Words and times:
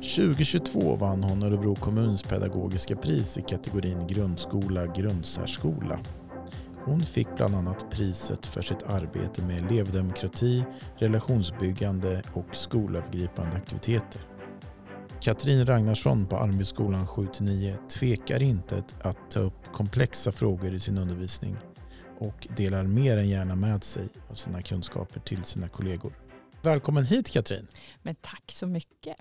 –2022 0.00 0.96
vann 0.96 1.22
hon 1.22 1.42
Örebro 1.42 1.74
kommuns 1.74 2.22
pedagogiska 2.22 2.96
pris 2.96 3.38
i 3.38 3.42
kategorin 3.42 4.06
grundskola 4.06 4.86
grundsärskola. 4.86 5.98
Hon 6.84 7.00
fick 7.00 7.28
bland 7.36 7.54
annat 7.54 7.90
priset 7.90 8.46
för 8.46 8.62
sitt 8.62 8.82
arbete 8.82 9.42
med 9.42 9.64
elevdemokrati, 9.64 10.64
relationsbyggande 10.96 12.22
och 12.32 12.56
skolövergripande 12.56 13.56
aktiviteter. 13.56 14.20
Katrin 15.20 15.66
Ragnarsson 15.66 16.26
på 16.26 16.36
Almbyskolan 16.36 17.06
7-9 17.06 17.88
tvekar 17.88 18.42
inte 18.42 18.82
att 19.02 19.30
ta 19.30 19.40
upp 19.40 19.72
komplexa 19.72 20.32
frågor 20.32 20.74
i 20.74 20.80
sin 20.80 20.98
undervisning 20.98 21.56
och 22.18 22.48
delar 22.56 22.84
mer 22.84 23.16
än 23.16 23.28
gärna 23.28 23.56
med 23.56 23.84
sig 23.84 24.08
av 24.30 24.34
sina 24.34 24.62
kunskaper 24.62 25.20
till 25.20 25.44
sina 25.44 25.68
kollegor. 25.68 26.27
Välkommen 26.68 27.04
hit 27.04 27.30
Katrin. 27.30 27.66
Men 28.02 28.14
tack 28.14 28.52
så 28.52 28.66
mycket. 28.66 29.16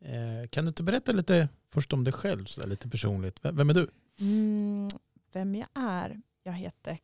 Eh, 0.00 0.48
kan 0.50 0.64
du 0.64 0.68
inte 0.68 0.82
berätta 0.82 1.12
lite 1.12 1.48
först 1.70 1.92
om 1.92 2.04
dig 2.04 2.12
själv, 2.12 2.44
så 2.44 2.66
lite 2.66 2.88
personligt? 2.88 3.38
Vem 3.42 3.70
är 3.70 3.74
du? 3.74 3.90
Mm, 4.20 4.88
vem 5.32 5.54
jag 5.54 5.68
är? 5.74 6.20
Jag 6.42 6.52
heter 6.52 6.98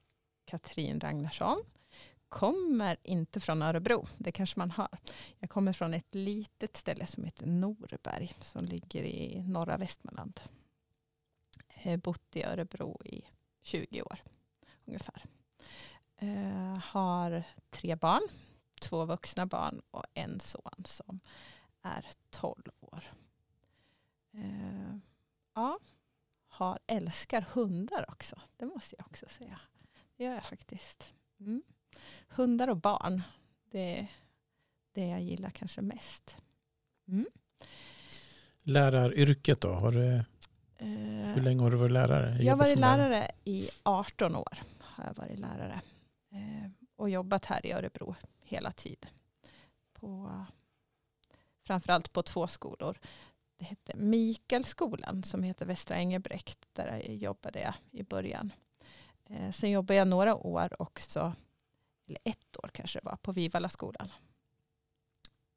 Katrin 0.45 1.01
Ragnarsson. 1.01 1.63
Kommer 2.29 2.97
inte 3.03 3.41
från 3.41 3.63
Örebro, 3.63 4.07
det 4.19 4.33
kanske 4.33 4.59
man 4.59 4.71
hör. 4.71 4.99
Jag 5.39 5.51
kommer 5.51 5.73
från 5.73 5.95
ett 5.95 6.15
litet 6.15 6.77
ställe 6.77 7.07
som 7.07 7.25
heter 7.25 7.47
Norberg 7.47 8.35
som 8.43 8.65
ligger 8.65 9.03
i 9.03 9.43
norra 9.47 9.77
Västmanland. 9.77 10.41
Jag 11.83 11.91
har 11.91 11.99
bott 11.99 12.37
i 12.37 12.45
Örebro 12.45 13.01
i 13.05 13.25
20 13.63 14.03
år 14.03 14.23
ungefär. 14.85 15.25
Uh, 16.23 16.79
har 16.79 17.43
tre 17.71 17.97
barn, 17.97 18.29
två 18.81 19.05
vuxna 19.05 19.47
barn 19.47 19.83
och 19.91 20.05
en 20.15 20.41
son 20.41 20.85
som 20.85 21.21
är 21.83 22.07
12 22.31 22.63
år. 22.81 23.05
Uh, 24.35 24.97
ja, 25.55 25.79
har, 26.49 26.79
älskar 26.87 27.41
hundar 27.41 28.05
också. 28.09 28.41
Det 28.57 28.67
måste 28.67 28.97
jag 28.99 29.07
också 29.07 29.27
säga. 29.29 29.61
Det 30.17 30.25
gör 30.25 30.35
jag 30.35 30.45
faktiskt. 30.45 31.13
Mm. 31.41 31.63
Hundar 32.29 32.69
och 32.69 32.77
barn, 32.77 33.23
det 33.71 33.99
är 33.99 34.07
det 34.93 35.07
jag 35.07 35.23
gillar 35.23 35.51
kanske 35.51 35.83
mest. 35.83 36.37
Mm. 37.09 37.27
Läraryrket 38.63 39.61
då? 39.61 39.73
Har 39.73 39.93
du, 39.93 40.07
uh, 40.07 41.35
hur 41.35 41.41
länge 41.43 41.63
har 41.63 41.71
du 41.71 41.77
varit 41.77 41.93
lärare? 41.93 42.43
Jag 42.43 42.53
har 42.53 42.59
varit 42.59 42.79
lärare 42.79 43.31
i 43.45 43.69
18 43.83 44.37
år. 44.37 44.59
Har 44.81 45.05
jag 45.07 45.15
varit 45.15 45.39
lärare. 45.39 45.81
Och 47.01 47.11
jobbat 47.11 47.45
här 47.45 47.67
i 47.67 47.73
Örebro 47.73 48.15
hela 48.43 48.73
tiden. 48.73 49.11
På, 49.93 50.31
framförallt 51.63 52.13
på 52.13 52.23
två 52.23 52.47
skolor 52.47 52.99
det 53.57 53.65
hette 53.65 53.97
Mikaelskolan 53.97 55.23
som 55.23 55.43
heter 55.43 55.67
Västra 55.67 55.97
Engelbrekt. 55.97 56.59
Där 56.73 57.11
jobbade 57.11 57.61
jag 57.61 57.75
i 57.91 58.03
början. 58.03 58.53
Eh, 59.25 59.51
sen 59.51 59.71
jobbade 59.71 59.99
jag 59.99 60.09
några 60.09 60.35
år 60.35 60.83
också, 60.83 61.35
eller 62.07 62.21
ett 62.25 62.57
år 62.57 62.71
kanske 62.75 62.99
det 62.99 63.05
var, 63.05 63.17
på 63.17 63.33
Vivala 63.33 63.69
skolan. 63.69 64.09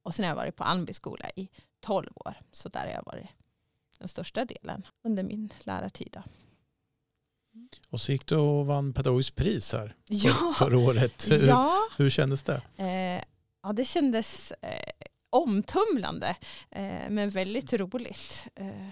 Och 0.01 0.15
sen 0.15 0.25
har 0.25 0.29
jag 0.29 0.35
varit 0.35 0.55
på 0.55 0.63
Almby 0.63 0.93
skola 0.93 1.29
i 1.35 1.49
tolv 1.79 2.11
år. 2.15 2.35
Så 2.51 2.69
där 2.69 2.79
har 2.79 2.93
jag 2.93 3.05
varit 3.05 3.29
den 3.99 4.07
största 4.07 4.45
delen 4.45 4.87
under 5.01 5.23
min 5.23 5.53
lärartid. 5.59 6.21
Och 7.89 8.01
så 8.01 8.11
gick 8.11 8.25
du 8.25 8.35
och 8.35 8.65
vann 8.65 8.93
pedagogiskt 8.93 9.35
pris 9.35 9.73
här 9.73 9.95
ja. 10.07 10.53
förra 10.57 10.77
året. 10.77 11.27
Hur, 11.31 11.47
ja. 11.47 11.79
hur 11.97 12.09
kändes 12.09 12.43
det? 12.43 12.61
Eh, 12.77 13.23
ja, 13.63 13.73
det 13.73 13.85
kändes 13.85 14.51
eh, 14.51 14.93
omtumlande 15.29 16.35
eh, 16.71 17.09
men 17.09 17.29
väldigt 17.29 17.73
roligt. 17.73 18.47
Eh, 18.55 18.89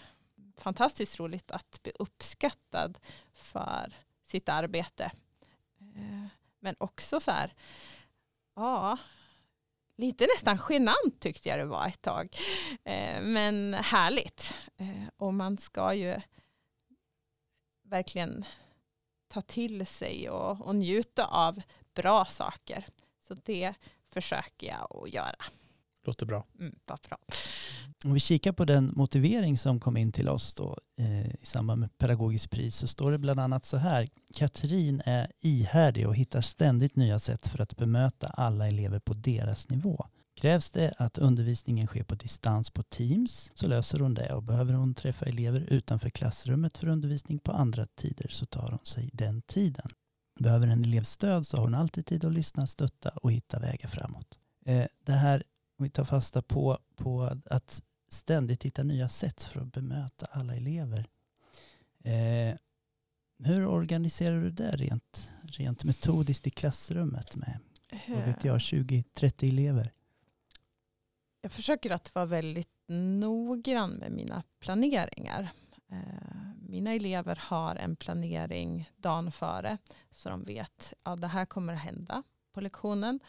fantastiskt 0.58 1.20
roligt 1.20 1.52
att 1.52 1.80
bli 1.84 1.92
uppskattad 2.00 2.98
för 3.34 3.94
sitt 4.24 4.50
arbete. 4.50 5.12
Eh, 5.96 6.28
men 6.60 6.76
också 6.78 7.20
så 7.20 7.32
här, 7.32 7.54
ja, 8.56 8.98
lite 9.98 10.28
nästan 10.36 10.60
genant 10.70 11.20
tyckte 11.20 11.50
jag 11.50 11.60
det 11.60 11.66
var 11.66 11.88
ett 11.88 12.02
tag. 12.02 12.36
Eh, 12.84 13.22
men 13.22 13.74
härligt. 13.74 14.56
Och 15.18 15.34
man 15.34 15.58
ska 15.58 15.94
ju 15.94 16.22
verkligen 17.92 18.46
ta 19.28 19.42
till 19.42 19.86
sig 19.86 20.30
och, 20.30 20.62
och 20.62 20.76
njuta 20.76 21.26
av 21.26 21.62
bra 21.94 22.26
saker. 22.26 22.86
Så 23.28 23.34
det 23.34 23.74
försöker 24.14 24.68
jag 24.68 25.04
att 25.04 25.14
göra. 25.14 25.36
Låter 26.06 26.26
bra. 26.26 26.46
Mm, 26.60 26.76
vad 26.86 27.00
bra. 27.10 27.18
Om 28.06 28.14
vi 28.14 28.20
kikar 28.20 28.52
på 28.52 28.66
den 28.66 28.92
motivering 28.96 29.58
som 29.58 29.80
kom 29.80 29.98
in 29.98 30.12
till 30.12 30.30
oss 30.30 30.54
då, 30.54 30.80
eh, 31.00 31.28
i 31.28 31.46
samband 31.46 31.80
med 31.80 31.98
pedagogiskt 31.98 32.52
pris 32.52 32.76
så 32.76 32.88
står 32.88 33.12
det 33.12 33.18
bland 33.18 33.40
annat 33.40 33.66
så 33.66 33.78
här. 33.78 34.08
Katrin 34.36 35.02
är 35.06 35.32
ihärdig 35.42 36.08
och 36.08 36.16
hittar 36.16 36.42
ständigt 36.42 36.96
nya 36.96 37.20
sätt 37.20 37.48
för 37.48 37.62
att 37.62 37.78
bemöta 37.78 38.28
alla 38.28 38.68
elever 38.68 39.00
på 39.00 39.14
deras 39.14 39.70
nivå. 39.70 40.06
Krävs 40.42 40.70
det 40.70 40.94
att 40.98 41.18
undervisningen 41.18 41.88
sker 41.88 42.04
på 42.04 42.16
distans 42.16 42.70
på 42.70 42.84
Teams 42.84 43.52
så 43.54 43.68
löser 43.68 44.00
hon 44.00 44.14
det 44.14 44.34
och 44.34 44.44
behöver 44.44 44.74
hon 44.74 44.94
träffa 44.94 45.26
elever 45.26 45.62
utanför 45.62 46.10
klassrummet 46.10 46.78
för 46.78 46.88
undervisning 46.88 47.40
på 47.40 47.52
andra 47.52 47.86
tider 47.86 48.28
så 48.30 48.46
tar 48.46 48.70
hon 48.70 48.86
sig 48.86 49.10
den 49.14 49.42
tiden. 49.42 49.88
Behöver 50.40 50.68
en 50.68 50.84
elev 50.84 51.04
stöd 51.04 51.48
så 51.48 51.58
har 51.58 51.64
hon 51.64 51.76
alltid 51.76 52.06
tid 52.06 52.26
att 52.26 52.34
lyssna, 52.34 52.68
stötta 52.68 53.10
och 53.10 53.32
hitta 53.32 53.60
vägar 53.60 53.90
framåt. 53.90 54.38
Eh, 54.66 54.86
det 55.06 55.12
här 55.12 55.44
om 55.78 55.84
vi 55.84 55.90
tar 55.90 56.04
fasta 56.04 56.42
på, 56.42 56.80
på 56.96 57.38
att 57.46 57.84
ständigt 58.10 58.64
hitta 58.64 58.84
nya 58.84 59.10
sätt 59.10 59.44
för 59.44 59.60
att 59.60 59.72
bemöta 59.72 60.26
alla 60.32 60.56
elever. 60.56 61.08
Eh, 62.04 62.56
hur 63.44 63.66
organiserar 63.66 64.42
du 64.42 64.52
det 64.52 64.76
rent, 64.76 65.30
rent 65.44 65.84
metodiskt 65.84 66.48
i 66.48 66.50
klassrummet 66.50 67.36
med 67.36 67.60
vad 68.08 68.26
vet 68.26 68.46
jag, 68.46 68.58
20-30 68.58 69.50
elever? 69.50 69.92
Jag 71.42 71.52
försöker 71.52 71.92
att 71.92 72.16
vara 72.16 72.26
väldigt 72.26 72.70
noggrann 72.88 73.92
med 73.92 74.12
mina 74.12 74.44
planeringar. 74.60 75.50
Eh, 75.92 75.98
mina 76.60 76.94
elever 76.94 77.36
har 77.36 77.76
en 77.76 77.96
planering 77.96 78.92
dagen 78.98 79.32
före 79.32 79.78
så 80.12 80.30
de 80.30 80.44
vet 80.44 80.70
att 80.70 80.94
ja, 81.04 81.16
det 81.16 81.28
här 81.28 81.46
kommer 81.46 81.74
att 81.74 81.80
hända 81.80 82.24
på 82.52 82.62
lektionen. 82.62 83.20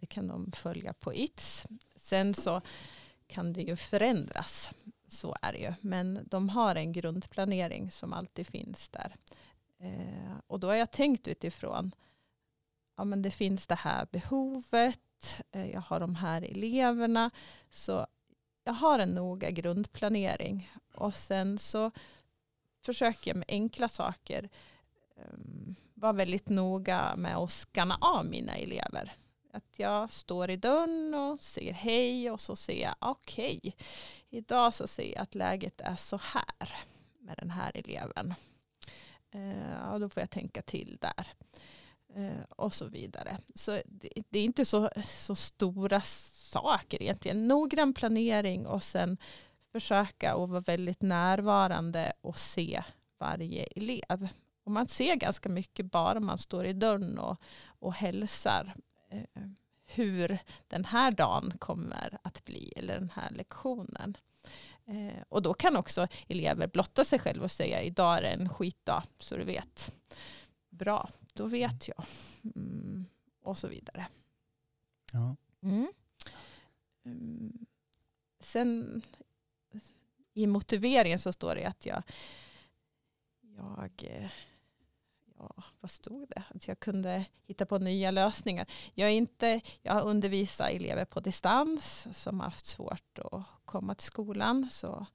Det 0.00 0.06
kan 0.06 0.28
de 0.28 0.52
följa 0.52 0.92
på 0.92 1.14
ITS. 1.14 1.66
Sen 1.96 2.34
så 2.34 2.60
kan 3.26 3.52
det 3.52 3.62
ju 3.62 3.76
förändras. 3.76 4.70
Så 5.08 5.36
är 5.42 5.52
det 5.52 5.58
ju. 5.58 5.74
Men 5.80 6.18
de 6.30 6.48
har 6.48 6.74
en 6.74 6.92
grundplanering 6.92 7.90
som 7.90 8.12
alltid 8.12 8.46
finns 8.46 8.88
där. 8.88 9.16
Eh, 9.78 10.36
och 10.46 10.60
då 10.60 10.66
har 10.66 10.74
jag 10.74 10.90
tänkt 10.90 11.28
utifrån 11.28 11.92
ja 12.96 13.04
men 13.04 13.22
det 13.22 13.30
finns 13.30 13.66
det 13.66 13.74
här 13.74 14.06
behovet, 14.12 15.00
Eh, 15.52 15.70
jag 15.70 15.80
har 15.80 16.00
de 16.00 16.14
här 16.14 16.42
eleverna. 16.42 17.30
Så 17.70 18.06
jag 18.64 18.72
har 18.72 18.98
en 18.98 19.14
noga 19.14 19.50
grundplanering. 19.50 20.70
Och 20.94 21.14
sen 21.14 21.58
så 21.58 21.90
försöker 22.82 23.30
jag 23.30 23.36
med 23.36 23.48
enkla 23.48 23.88
saker 23.88 24.48
um, 25.16 25.74
vara 25.94 26.12
väldigt 26.12 26.48
noga 26.48 27.16
med 27.16 27.36
att 27.36 27.50
skanna 27.50 27.98
av 28.00 28.26
mina 28.26 28.54
elever. 28.54 29.12
Att 29.52 29.78
jag 29.78 30.10
står 30.10 30.50
i 30.50 30.56
dörren 30.56 31.14
och 31.14 31.42
säger 31.42 31.72
hej 31.72 32.30
och 32.30 32.40
så 32.40 32.56
ser 32.56 32.82
jag 32.82 32.94
okej, 32.98 33.58
okay, 33.58 33.72
idag 34.30 34.74
så 34.74 34.86
ser 34.86 35.12
jag 35.12 35.22
att 35.22 35.34
läget 35.34 35.80
är 35.80 35.96
så 35.96 36.16
här 36.16 36.70
med 37.18 37.36
den 37.36 37.50
här 37.50 37.70
eleven. 37.74 38.34
Eh, 39.30 39.40
uh, 39.40 39.92
och 39.92 40.00
då 40.00 40.08
får 40.08 40.20
jag 40.20 40.30
tänka 40.30 40.62
till 40.62 40.98
där. 41.00 41.26
Eh, 42.16 42.42
och 42.48 42.74
så 42.74 42.86
vidare. 42.86 43.38
Så 43.54 43.82
det, 43.86 44.08
det, 44.30 44.38
är 44.38 44.44
inte 44.44 44.64
så, 44.64 44.90
så 45.04 45.34
stora 45.34 46.00
saker 46.00 47.02
egentligen. 47.02 47.48
Noggrann 47.48 47.94
planering 47.94 48.66
och 48.66 48.82
sen 48.82 49.16
försöka 49.72 50.34
att 50.34 50.48
vara 50.48 50.60
väldigt 50.60 51.02
närvarande 51.02 52.12
och 52.20 52.38
se 52.38 52.82
varje 53.18 53.64
elev. 53.64 54.28
Och 54.64 54.72
man 54.72 54.86
ser 54.86 55.14
ganska 55.14 55.48
mycket 55.48 55.86
bara 55.86 56.20
man 56.20 56.38
står 56.38 56.66
i 56.66 56.72
dörren 56.72 57.18
och, 57.18 57.36
och 57.78 57.94
hälsar 57.94 58.74
Eh, 59.12 59.42
hur 59.86 60.38
den 60.68 60.84
här 60.84 61.10
dagen 61.10 61.52
kommer 61.58 62.18
att 62.22 62.44
bli 62.44 62.72
eller 62.76 62.94
den 62.94 63.10
här 63.14 63.30
lektionen. 63.30 64.16
Eh, 64.86 65.22
och 65.28 65.42
då 65.42 65.54
kan 65.54 65.76
också 65.76 66.08
elever 66.28 66.66
blotta 66.66 67.04
sig 67.04 67.18
själva 67.18 67.44
och 67.44 67.50
säga 67.50 67.82
idag 67.82 68.18
är 68.18 68.22
det 68.22 68.28
en 68.28 68.48
skitdag 68.48 69.02
så 69.18 69.36
du 69.36 69.44
vet. 69.44 69.92
Bra, 70.70 71.08
då 71.32 71.46
vet 71.46 71.88
jag. 71.88 72.04
Mm, 72.56 73.06
och 73.42 73.58
så 73.58 73.68
vidare. 73.68 74.06
Ja. 75.12 75.36
Mm. 75.62 75.92
Mm. 77.04 77.66
Sen 78.40 79.02
i 80.34 80.46
motiveringen 80.46 81.18
så 81.18 81.32
står 81.32 81.54
det 81.54 81.64
att 81.64 81.86
jag, 81.86 82.02
jag, 83.40 83.90
ja, 85.38 85.62
vad 85.80 85.90
stod 85.90 86.28
det? 86.28 86.42
Att 86.54 86.68
jag 86.68 86.80
kunde 86.80 87.24
hitta 87.46 87.66
på 87.66 87.78
nya 87.78 88.10
lösningar. 88.10 88.66
Jag, 88.94 89.08
är 89.08 89.14
inte, 89.14 89.60
jag 89.82 89.92
har 89.92 90.02
undervisat 90.02 90.70
elever 90.70 91.04
på 91.04 91.20
distans 91.20 92.08
som 92.12 92.40
haft 92.40 92.66
svårt 92.66 93.18
att 93.18 93.44
komma 93.64 93.94
till 93.94 94.06
skolan. 94.06 94.68
Så 94.70 95.06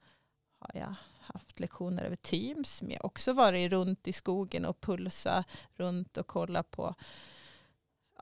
har 0.58 0.70
jag 0.74 0.94
haft 1.32 1.60
lektioner 1.60 2.04
över 2.04 2.16
Teams. 2.16 2.82
Men 2.82 2.90
jag 2.90 2.98
har 2.98 3.06
också 3.06 3.32
varit 3.32 3.70
runt 3.70 4.08
i 4.08 4.12
skogen 4.12 4.64
och 4.64 4.80
pulsa 4.80 5.44
runt 5.74 6.16
och 6.16 6.26
kolla 6.26 6.62
på 6.62 6.94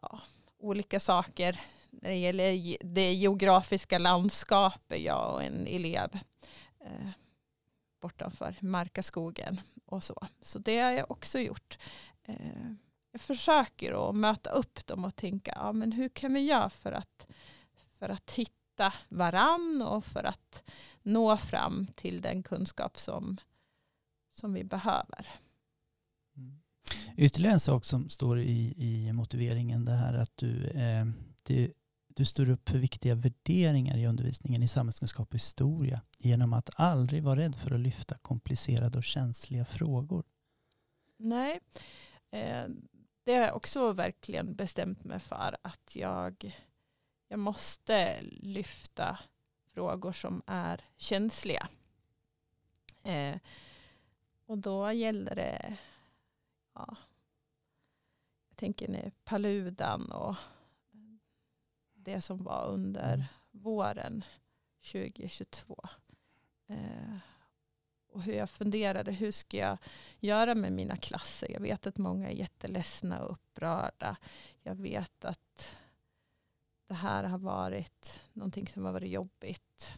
ja, 0.03 0.21
olika 0.59 1.01
saker 1.01 1.61
när 1.91 2.11
det 2.11 2.17
gäller 2.17 2.77
det 2.85 3.13
geografiska 3.13 3.99
landskapet, 3.99 5.01
jag 5.03 5.35
och 5.35 5.43
en 5.43 5.67
elev 5.67 6.19
eh, 6.81 7.09
bortanför 8.01 8.57
Markaskogen 8.61 9.61
och 9.85 10.03
så. 10.03 10.27
Så 10.41 10.59
det 10.59 10.79
har 10.79 10.91
jag 10.91 11.11
också 11.11 11.39
gjort. 11.39 11.79
Eh, 12.23 12.73
jag 13.13 13.21
försöker 13.21 14.09
att 14.09 14.15
möta 14.15 14.51
upp 14.51 14.87
dem 14.87 15.05
och 15.05 15.17
tänka, 15.17 15.53
ja, 15.57 15.73
men 15.73 15.93
hur 15.93 16.09
kan 16.09 16.35
vi 16.35 16.41
göra 16.41 16.71
för 16.71 16.93
att, 16.93 17.27
för 17.99 18.09
att 18.09 18.31
hitta 18.31 18.53
varann 19.09 19.83
och 19.83 20.05
för 20.05 20.25
att 20.25 20.63
nå 21.03 21.37
fram 21.37 21.87
till 21.95 22.21
den 22.21 22.43
kunskap 22.43 22.99
som, 22.99 23.37
som 24.35 24.53
vi 24.53 24.65
behöver. 24.65 25.29
Mm. 26.37 26.61
Ytterligare 27.17 27.53
en 27.53 27.61
sak 27.61 27.85
som 27.85 28.09
står 28.09 28.41
i, 28.41 28.75
i 28.77 29.13
motiveringen 29.13 29.85
det 29.85 29.93
här 29.93 30.15
att 30.15 30.33
du, 30.37 30.67
eh, 30.67 31.07
det, 31.43 31.73
du 32.09 32.25
står 32.25 32.51
upp 32.51 32.69
för 32.69 32.79
viktiga 32.79 33.15
värderingar 33.15 33.97
i 33.99 34.07
undervisningen 34.07 34.63
i 34.63 34.69
samhällskunskap 34.69 35.29
och 35.29 35.35
historia 35.35 36.01
genom 36.19 36.53
att 36.53 36.71
aldrig 36.75 37.23
vara 37.23 37.41
rädd 37.41 37.57
för 37.57 37.71
att 37.71 37.81
lyfta 37.81 38.19
komplicerade 38.19 38.99
och 38.99 39.05
känsliga 39.05 39.65
frågor. 39.65 40.25
Nej, 41.19 41.61
eh, 42.31 42.65
det 43.25 43.35
har 43.35 43.43
jag 43.43 43.57
också 43.57 43.93
verkligen 43.93 44.55
bestämt 44.55 45.05
mig 45.05 45.21
för 45.21 45.57
att 45.63 45.97
jag, 45.97 46.57
jag 47.29 47.39
måste 47.39 48.23
lyfta 48.23 49.19
frågor 49.75 50.13
som 50.13 50.43
är 50.47 50.85
känsliga. 50.97 51.69
Eh, 53.03 53.39
och 54.47 54.59
då 54.59 54.93
gäller 54.93 55.35
det, 55.35 55.77
ja, 56.75 56.97
jag 58.49 58.57
tänker 58.57 58.89
nu 58.89 59.11
Paludan 59.25 60.13
och 60.13 60.35
det 61.95 62.21
som 62.21 62.45
var 62.45 62.67
under 62.67 63.15
mm. 63.15 63.27
våren 63.51 64.25
2022. 64.93 65.89
Eh, 66.67 67.17
och 68.09 68.23
hur 68.23 68.33
jag 68.33 68.51
funderade, 68.51 69.13
hur 69.13 69.31
ska 69.31 69.57
jag 69.57 69.79
göra 70.21 70.55
med 70.55 70.73
mina 70.73 70.97
klasser? 70.97 71.51
Jag 71.51 71.61
vet 71.61 71.87
att 71.87 71.99
många 71.99 72.29
är 72.29 72.35
jätteledsna 72.35 73.25
och 73.25 73.33
upprörda. 73.33 74.17
Jag 74.63 74.75
vet 74.75 75.25
att 75.25 75.77
det 76.87 76.95
här 76.95 77.25
har 77.25 77.39
varit 77.39 78.21
någonting 78.33 78.69
som 78.69 78.85
har 78.85 78.93
varit 78.93 79.11
jobbigt. 79.11 79.93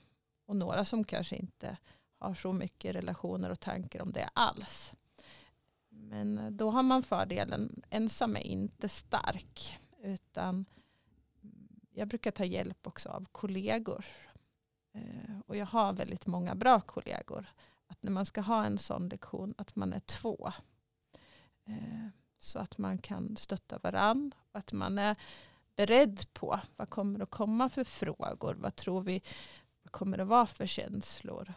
Och 0.47 0.57
några 0.57 0.85
som 0.85 1.05
kanske 1.05 1.37
inte 1.37 1.77
har 2.19 2.35
så 2.35 2.53
mycket 2.53 2.95
relationer 2.95 3.51
och 3.51 3.61
tankar 3.61 4.03
om 4.03 4.13
det 4.13 4.31
alls. 4.33 4.93
Men 5.89 6.39
eh, 6.39 6.51
då 6.51 6.71
har 6.71 6.83
man 6.83 7.03
fördelen, 7.03 7.83
ensam 7.91 8.37
är 8.37 8.41
inte 8.41 8.89
stark. 8.89 9.79
Utan 10.03 10.67
mm, 11.43 11.69
jag 11.91 12.09
brukar 12.09 12.31
ta 12.31 12.45
hjälp 12.45 12.87
också 12.87 13.09
av 13.09 13.27
kollegor. 13.33 14.05
Eh, 14.93 15.39
och 15.47 15.57
jag 15.57 15.67
har 15.67 15.93
väldigt 15.93 16.27
många 16.27 16.55
bra 16.55 16.81
kollegor. 16.81 17.47
Att 17.87 18.03
när 18.03 18.11
man 18.11 18.27
ska 18.27 18.41
ha 18.41 18.65
en 18.65 18.79
sån 18.79 19.09
lektion 19.09 19.55
att 19.59 19.77
man 19.77 19.93
är 19.93 20.01
två. 20.01 20.53
Eh, 21.65 22.09
så 22.39 22.59
att 22.59 22.79
man 22.79 22.99
kan 22.99 23.37
stötta 23.37 23.79
varann. 23.79 24.35
Att 24.53 24.73
man 24.73 24.99
är 24.99 25.17
beredd 25.79 26.33
på 26.33 26.61
vad 26.77 26.91
kommer 26.91 27.21
att 27.21 27.31
komma 27.31 27.69
för 27.69 27.85
frågor. 27.85 28.55
Vad 28.55 28.77
tror 28.77 29.01
vi 29.01 29.23
vad 29.83 29.93
kommer 29.93 30.17
det 30.17 30.25
vara 30.25 30.47
för 30.47 30.67
känslor. 30.67 31.55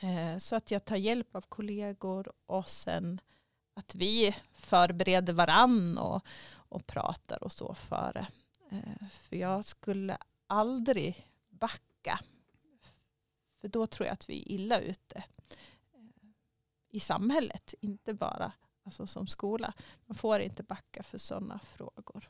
Eh, 0.00 0.38
så 0.38 0.56
att 0.56 0.70
jag 0.70 0.84
tar 0.84 0.96
hjälp 0.96 1.36
av 1.36 1.40
kollegor 1.40 2.32
och 2.46 2.68
sen 2.68 3.20
att 3.74 3.94
vi 3.94 4.36
förbereder 4.52 5.32
varann 5.32 5.98
och, 5.98 6.26
och 6.52 6.86
pratar 6.86 7.44
och 7.44 7.52
så 7.52 7.74
före. 7.74 8.26
Eh, 8.70 9.08
för 9.10 9.36
jag 9.36 9.64
skulle 9.64 10.16
aldrig 10.46 11.28
backa. 11.48 12.20
För 13.60 13.68
då 13.68 13.86
tror 13.86 14.06
jag 14.06 14.12
att 14.12 14.30
vi 14.30 14.42
är 14.42 14.52
illa 14.52 14.80
ute 14.80 15.24
eh, 15.92 16.00
i 16.90 17.00
samhället, 17.00 17.74
inte 17.80 18.14
bara 18.14 18.52
alltså 18.84 19.06
som 19.06 19.26
skola. 19.26 19.72
Man 20.06 20.14
får 20.14 20.40
inte 20.40 20.62
backa 20.62 21.02
för 21.02 21.18
sådana 21.18 21.58
frågor. 21.58 22.28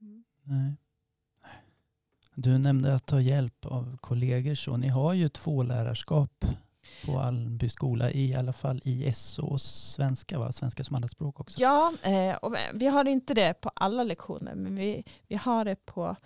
Mm. 0.00 0.24
Nej. 0.42 0.76
Du 2.34 2.58
nämnde 2.58 2.94
att 2.94 3.06
ta 3.06 3.20
hjälp 3.20 3.66
av 3.66 3.96
kollegor. 3.96 4.54
Så 4.54 4.76
ni 4.76 4.88
har 4.88 5.12
ju 5.12 5.28
två 5.28 5.62
lärarskap 5.62 6.44
på 7.04 7.18
Almby 7.18 7.68
skola, 7.68 8.10
i 8.10 8.34
alla 8.34 8.52
fall 8.52 8.80
i 8.84 9.12
SO 9.12 9.58
svenska, 9.58 10.38
va? 10.38 10.52
svenska 10.52 10.84
som 10.84 10.96
andraspråk 10.96 11.40
också. 11.40 11.60
Ja, 11.60 11.92
eh, 12.02 12.34
och 12.36 12.56
vi 12.74 12.86
har 12.86 13.04
inte 13.08 13.34
det 13.34 13.54
på 13.54 13.70
alla 13.74 14.02
lektioner, 14.02 14.54
men 14.54 14.76
vi, 14.76 15.04
vi 15.28 15.36
har 15.36 15.64
det 15.64 15.86
på, 15.86 16.16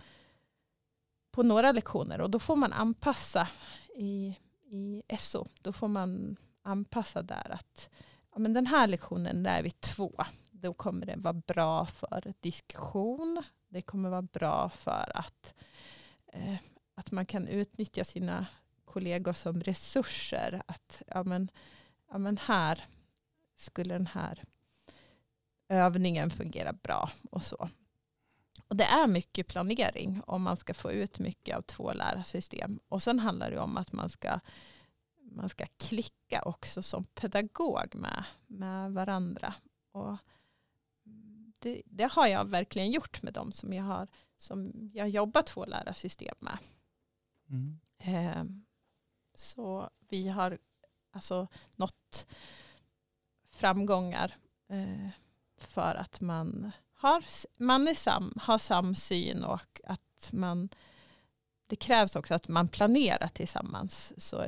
på 1.31 1.43
några 1.43 1.73
lektioner 1.73 2.21
och 2.21 2.31
då 2.31 2.39
får 2.39 2.57
man 2.57 2.73
anpassa 2.73 3.49
i, 3.97 4.37
i 4.71 5.03
SO. 5.19 5.47
Då 5.63 5.73
får 5.73 5.89
man 5.89 6.37
anpassa 6.63 7.23
där 7.23 7.51
att 7.51 7.91
ja, 8.33 8.39
men 8.39 8.55
den 8.55 8.67
här 8.67 8.87
lektionen 8.87 9.43
där 9.43 9.59
är 9.59 9.63
vi 9.63 9.71
två. 9.71 10.25
Då 10.65 10.75
kommer 10.75 11.07
det 11.07 11.17
vara 11.17 11.35
bra 11.35 11.87
för 11.87 12.35
diskussion. 12.41 13.43
Det 13.69 13.83
kommer 13.83 14.09
vara 14.09 14.23
bra 14.23 14.69
för 14.69 15.13
att, 15.15 15.55
eh, 16.27 16.57
att 16.95 17.11
man 17.11 17.27
kan 17.27 17.49
utnyttja 17.49 18.05
sina 18.05 18.47
kollegor 18.85 19.33
som 19.33 19.61
resurser. 19.61 20.63
Att 20.67 21.03
ja, 21.07 21.23
men, 21.23 21.51
ja, 22.11 22.19
men 22.19 22.39
här 22.39 22.85
skulle 23.57 23.95
den 23.95 24.07
här 24.07 24.45
övningen 25.69 26.31
fungera 26.31 26.73
bra 26.73 27.11
och 27.31 27.43
så. 27.43 27.69
Och 28.69 28.77
det 28.77 28.85
är 28.85 29.07
mycket 29.07 29.47
planering 29.47 30.23
om 30.27 30.43
man 30.43 30.57
ska 30.57 30.75
få 30.75 30.93
ut 30.93 31.19
mycket 31.19 31.57
av 31.57 31.63
två 31.63 31.93
lärarsystem. 31.93 32.81
Och 32.89 33.03
sen 33.03 33.19
handlar 33.19 33.51
det 33.51 33.59
om 33.59 33.77
att 33.77 33.93
man 33.93 34.09
ska, 34.09 34.41
man 35.23 35.49
ska 35.49 35.67
klicka 35.77 36.43
också 36.43 36.83
som 36.83 37.05
pedagog 37.05 37.95
med, 37.95 38.25
med 38.47 38.93
varandra. 38.93 39.55
Och 39.93 40.19
det, 41.65 41.83
det 41.85 42.13
har 42.13 42.27
jag 42.27 42.45
verkligen 42.45 42.91
gjort 42.91 43.23
med 43.23 43.33
dem 43.33 43.53
som 43.53 43.73
jag 43.73 43.85
har, 43.85 44.09
som 44.37 44.91
jag 44.95 45.09
jobbat 45.09 45.47
två 45.47 45.65
lärarsystem 45.65 46.37
med. 46.39 46.59
Mm. 47.51 47.81
Eh, 47.99 48.45
så 49.35 49.91
vi 50.09 50.29
har 50.29 50.59
alltså 51.11 51.49
nått 51.77 52.27
framgångar 53.51 54.35
eh, 54.69 55.09
för 55.57 55.95
att 55.95 56.21
man 56.21 56.73
har, 56.93 57.25
man 57.59 57.89
är 57.89 57.95
sam, 57.95 58.33
har 58.37 58.59
samsyn 58.59 59.45
och 59.45 59.81
att 59.85 60.31
man 60.33 60.69
det 61.67 61.77
krävs 61.77 62.17
också 62.17 62.35
att 62.35 62.49
man 62.49 62.69
planerar 62.69 63.29
tillsammans. 63.29 64.13
Så 64.17 64.45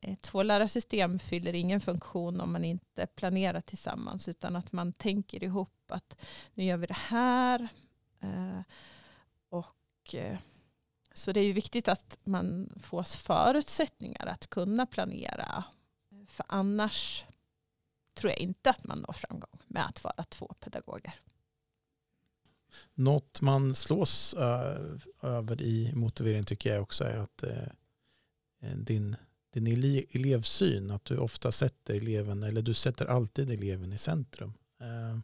ett 0.00 0.22
tvålärarsystem 0.22 1.18
fyller 1.18 1.54
ingen 1.54 1.80
funktion 1.80 2.40
om 2.40 2.52
man 2.52 2.64
inte 2.64 3.06
planerar 3.06 3.60
tillsammans 3.60 4.28
utan 4.28 4.56
att 4.56 4.72
man 4.72 4.92
tänker 4.92 5.44
ihop 5.44 5.79
att 5.94 6.16
nu 6.54 6.64
gör 6.64 6.76
vi 6.76 6.86
det 6.86 6.94
här. 6.94 7.68
Eh, 8.20 8.60
och 9.48 10.14
eh, 10.14 10.38
så 11.14 11.32
det 11.32 11.40
är 11.40 11.44
ju 11.44 11.52
viktigt 11.52 11.88
att 11.88 12.18
man 12.24 12.72
får 12.82 13.02
förutsättningar 13.02 14.26
att 14.26 14.50
kunna 14.50 14.86
planera. 14.86 15.64
För 16.26 16.46
annars 16.48 17.24
tror 18.14 18.30
jag 18.30 18.38
inte 18.38 18.70
att 18.70 18.84
man 18.84 18.98
når 18.98 19.12
framgång 19.12 19.60
med 19.66 19.86
att 19.86 20.04
vara 20.04 20.24
två 20.24 20.54
pedagoger. 20.60 21.20
Något 22.94 23.40
man 23.40 23.74
slås 23.74 24.34
över 25.22 25.62
i 25.62 25.92
motivering 25.94 26.44
tycker 26.44 26.74
jag 26.74 26.82
också 26.82 27.04
är 27.04 27.18
att 27.18 27.42
eh, 27.42 27.68
eh, 28.60 28.76
din, 28.76 29.16
din 29.52 29.66
elevsyn, 30.10 30.90
att 30.90 31.04
du 31.04 31.18
ofta 31.18 31.52
sätter 31.52 31.94
eleven, 31.94 32.42
eller 32.42 32.62
du 32.62 32.74
sätter 32.74 33.06
alltid 33.06 33.50
eleven 33.50 33.92
i 33.92 33.98
centrum. 33.98 34.52
Eh, 34.80 35.18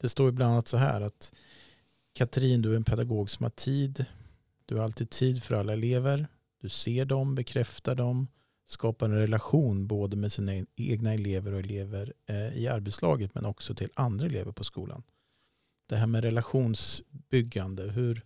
det 0.00 0.08
står 0.08 0.30
bland 0.30 0.52
annat 0.52 0.68
så 0.68 0.76
här 0.76 1.00
att 1.00 1.32
Katrin, 2.12 2.62
du 2.62 2.72
är 2.72 2.76
en 2.76 2.84
pedagog 2.84 3.30
som 3.30 3.44
har 3.44 3.50
tid, 3.50 4.04
du 4.66 4.76
har 4.76 4.84
alltid 4.84 5.10
tid 5.10 5.42
för 5.42 5.54
alla 5.54 5.72
elever. 5.72 6.26
Du 6.60 6.68
ser 6.68 7.04
dem, 7.04 7.34
bekräftar 7.34 7.94
dem, 7.94 8.28
skapar 8.66 9.06
en 9.06 9.18
relation 9.18 9.86
både 9.86 10.16
med 10.16 10.32
sina 10.32 10.54
e-, 10.54 10.66
egna 10.76 11.14
elever 11.14 11.52
och 11.52 11.60
elever 11.60 12.12
eh, 12.26 12.58
i 12.58 12.68
arbetslaget 12.68 13.34
men 13.34 13.44
också 13.44 13.74
till 13.74 13.90
andra 13.94 14.26
elever 14.26 14.52
på 14.52 14.64
skolan. 14.64 15.02
Det 15.88 15.96
här 15.96 16.06
med 16.06 16.24
relationsbyggande, 16.24 17.82
hur, 17.82 18.22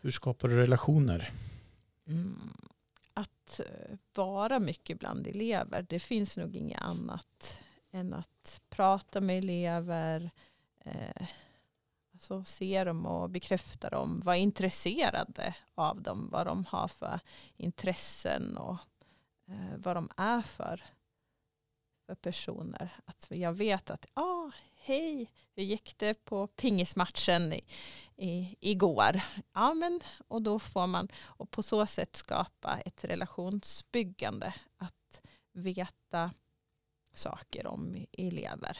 hur 0.00 0.10
skapar 0.10 0.48
du 0.48 0.56
relationer? 0.56 1.32
Mm, 2.06 2.56
att 3.14 3.60
eh, 3.60 3.96
vara 4.14 4.58
mycket 4.58 4.98
bland 4.98 5.26
elever, 5.26 5.86
det 5.88 5.98
finns 5.98 6.36
nog 6.36 6.56
inget 6.56 6.82
annat 6.82 7.58
än 7.94 8.14
att 8.14 8.60
prata 8.68 9.20
med 9.20 9.38
elever, 9.38 10.30
eh, 10.80 11.26
alltså 12.12 12.44
se 12.44 12.84
dem 12.84 13.06
och 13.06 13.30
bekräfta 13.30 13.90
dem, 13.90 14.20
vara 14.24 14.36
intresserade 14.36 15.54
av 15.74 16.02
dem, 16.02 16.28
vad 16.32 16.46
de 16.46 16.64
har 16.64 16.88
för 16.88 17.20
intressen 17.56 18.56
och 18.56 18.76
eh, 19.48 19.76
vad 19.76 19.96
de 19.96 20.08
är 20.16 20.42
för, 20.42 20.84
för 22.06 22.14
personer. 22.14 22.90
Att 23.04 23.26
jag 23.30 23.52
vet 23.52 23.90
att, 23.90 24.06
ah, 24.14 24.50
hej, 24.76 25.30
hur 25.54 25.62
gick 25.62 25.98
det 25.98 26.24
på 26.24 26.46
pingismatchen 26.46 27.52
i, 27.52 27.64
i, 28.16 28.56
igår? 28.60 29.20
Ja, 29.52 29.74
men, 29.74 30.00
och 30.28 30.42
då 30.42 30.58
får 30.58 30.86
man 30.86 31.08
och 31.22 31.50
på 31.50 31.62
så 31.62 31.86
sätt 31.86 32.16
skapa 32.16 32.78
ett 32.78 33.04
relationsbyggande. 33.04 34.54
Att 34.76 35.22
veta 35.52 36.30
saker 37.14 37.66
om 37.66 38.06
elever. 38.12 38.78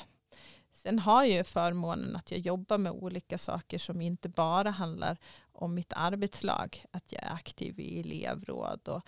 Sen 0.84 0.98
har 0.98 1.24
jag 1.24 1.46
förmånen 1.46 2.16
att 2.16 2.30
jag 2.30 2.40
jobbar 2.40 2.78
med 2.78 2.92
olika 2.92 3.38
saker 3.38 3.78
som 3.78 4.00
inte 4.00 4.28
bara 4.28 4.70
handlar 4.70 5.16
om 5.52 5.74
mitt 5.74 5.92
arbetslag. 5.92 6.84
Att 6.90 7.12
jag 7.12 7.22
är 7.22 7.32
aktiv 7.32 7.80
i 7.80 8.00
elevråd 8.00 8.88
och 8.88 9.02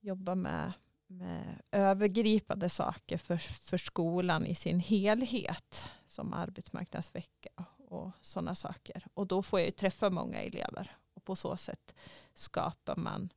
jobbar 0.00 0.34
med, 0.34 0.72
med 1.06 1.62
övergripande 1.72 2.68
saker 2.68 3.18
för, 3.18 3.36
för 3.36 3.76
skolan 3.76 4.46
i 4.46 4.54
sin 4.54 4.80
helhet. 4.80 5.88
Som 6.08 6.32
arbetsmarknadsvecka 6.32 7.64
och 7.88 8.10
sådana 8.20 8.54
saker. 8.54 9.06
Och 9.14 9.26
då 9.26 9.42
får 9.42 9.60
jag 9.60 9.66
ju 9.66 9.72
träffa 9.72 10.10
många 10.10 10.42
elever. 10.42 10.92
Och 11.14 11.24
på 11.24 11.36
så 11.36 11.56
sätt 11.56 11.94
skapar 12.34 12.96
man 12.96 13.32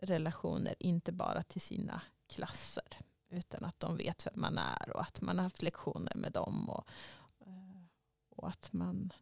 relationer, 0.00 0.74
inte 0.78 1.12
bara 1.12 1.42
till 1.42 1.60
sina 1.60 2.02
klasser 2.28 3.00
utan 3.30 3.64
att 3.64 3.80
de 3.80 3.96
vet 3.96 4.26
vem 4.26 4.40
man 4.40 4.58
är 4.58 4.90
och 4.96 5.02
att 5.02 5.20
man 5.20 5.36
har 5.36 5.42
haft 5.42 5.62
lektioner 5.62 6.14
med 6.14 6.32
dem 6.32 6.70
och, 6.70 6.88
eh, 7.40 7.82
och 8.30 8.48
att 8.48 8.72
man 8.72 9.12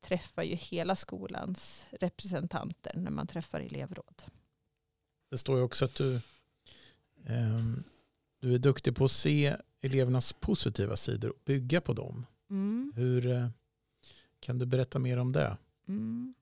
träffar 0.00 0.42
ju 0.42 0.54
hela 0.54 0.96
skolans 0.96 1.86
representanter 1.90 2.96
när 2.96 3.10
man 3.10 3.26
träffar 3.26 3.60
elevråd. 3.60 4.22
Det 5.30 5.38
står 5.38 5.56
ju 5.58 5.62
också 5.62 5.84
att 5.84 5.94
du, 5.94 6.14
eh, 7.24 7.64
du 8.40 8.54
är 8.54 8.58
duktig 8.58 8.96
på 8.96 9.04
att 9.04 9.10
se 9.10 9.56
elevernas 9.80 10.32
positiva 10.32 10.96
sidor 10.96 11.30
och 11.30 11.40
bygga 11.44 11.80
på 11.80 11.92
dem. 11.92 12.26
Mm. 12.50 12.92
Hur 12.96 13.26
eh, 13.26 13.48
kan 14.40 14.58
du 14.58 14.66
berätta 14.66 14.98
mer 14.98 15.16
om 15.16 15.32
det? 15.32 15.56
Mm. 15.88 16.34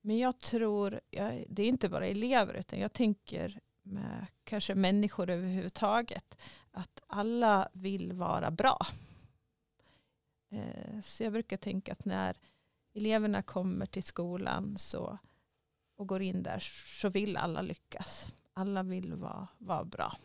Men 0.00 0.18
jag 0.18 0.38
tror, 0.38 1.00
jag, 1.10 1.44
det 1.48 1.62
är 1.62 1.68
inte 1.68 1.88
bara 1.88 2.06
elever 2.06 2.54
utan 2.54 2.78
jag 2.78 2.92
tänker 2.92 3.60
med 3.82 4.26
kanske 4.44 4.74
människor 4.74 5.30
överhuvudtaget. 5.30 6.38
Att 6.70 7.00
alla 7.06 7.68
vill 7.72 8.12
vara 8.12 8.50
bra. 8.50 8.86
Eh, 10.50 11.00
så 11.00 11.22
jag 11.22 11.32
brukar 11.32 11.56
tänka 11.56 11.92
att 11.92 12.04
när 12.04 12.36
eleverna 12.94 13.42
kommer 13.42 13.86
till 13.86 14.02
skolan 14.02 14.78
så, 14.78 15.18
och 15.96 16.08
går 16.08 16.22
in 16.22 16.42
där 16.42 16.58
så 17.00 17.08
vill 17.08 17.36
alla 17.36 17.62
lyckas. 17.62 18.32
Alla 18.52 18.82
vill 18.82 19.14
vara, 19.14 19.48
vara 19.58 19.84
bra. 19.84 20.16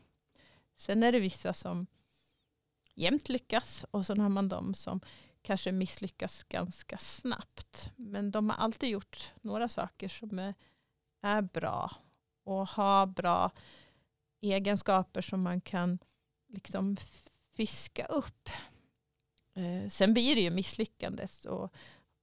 Sen 0.75 1.03
är 1.03 1.11
det 1.11 1.19
vissa 1.19 1.53
som 1.53 1.87
jämt 2.93 3.29
lyckas 3.29 3.85
och 3.91 4.05
sen 4.05 4.19
har 4.19 4.29
man 4.29 4.49
de 4.49 4.73
som 4.73 5.01
kanske 5.41 5.71
misslyckas 5.71 6.43
ganska 6.43 6.97
snabbt. 6.97 7.91
Men 7.95 8.31
de 8.31 8.49
har 8.49 8.57
alltid 8.57 8.89
gjort 8.89 9.31
några 9.41 9.69
saker 9.69 10.07
som 10.07 10.39
är, 10.39 10.53
är 11.21 11.41
bra 11.41 11.91
och 12.47 12.67
ha 12.67 13.05
bra 13.05 13.51
egenskaper 14.41 15.21
som 15.21 15.41
man 15.41 15.61
kan 15.61 15.99
liksom 16.47 16.97
fiska 17.55 18.05
upp. 18.05 18.49
Eh, 19.53 19.89
sen 19.89 20.13
blir 20.13 20.35
det 20.35 20.41
ju 20.41 20.51
misslyckandes 20.51 21.45
och, 21.45 21.73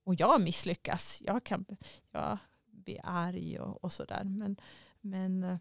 och 0.04 0.14
jag 0.14 0.40
misslyckas. 0.40 1.23
Jag 1.25 1.45
kan 1.45 1.66
jag 2.11 2.38
bli 2.64 3.00
arg 3.04 3.59
och, 3.59 3.85
och 3.85 3.93
sådär. 3.93 4.25
Men, 4.25 4.57
men 5.00 5.45
eh, 5.45 5.59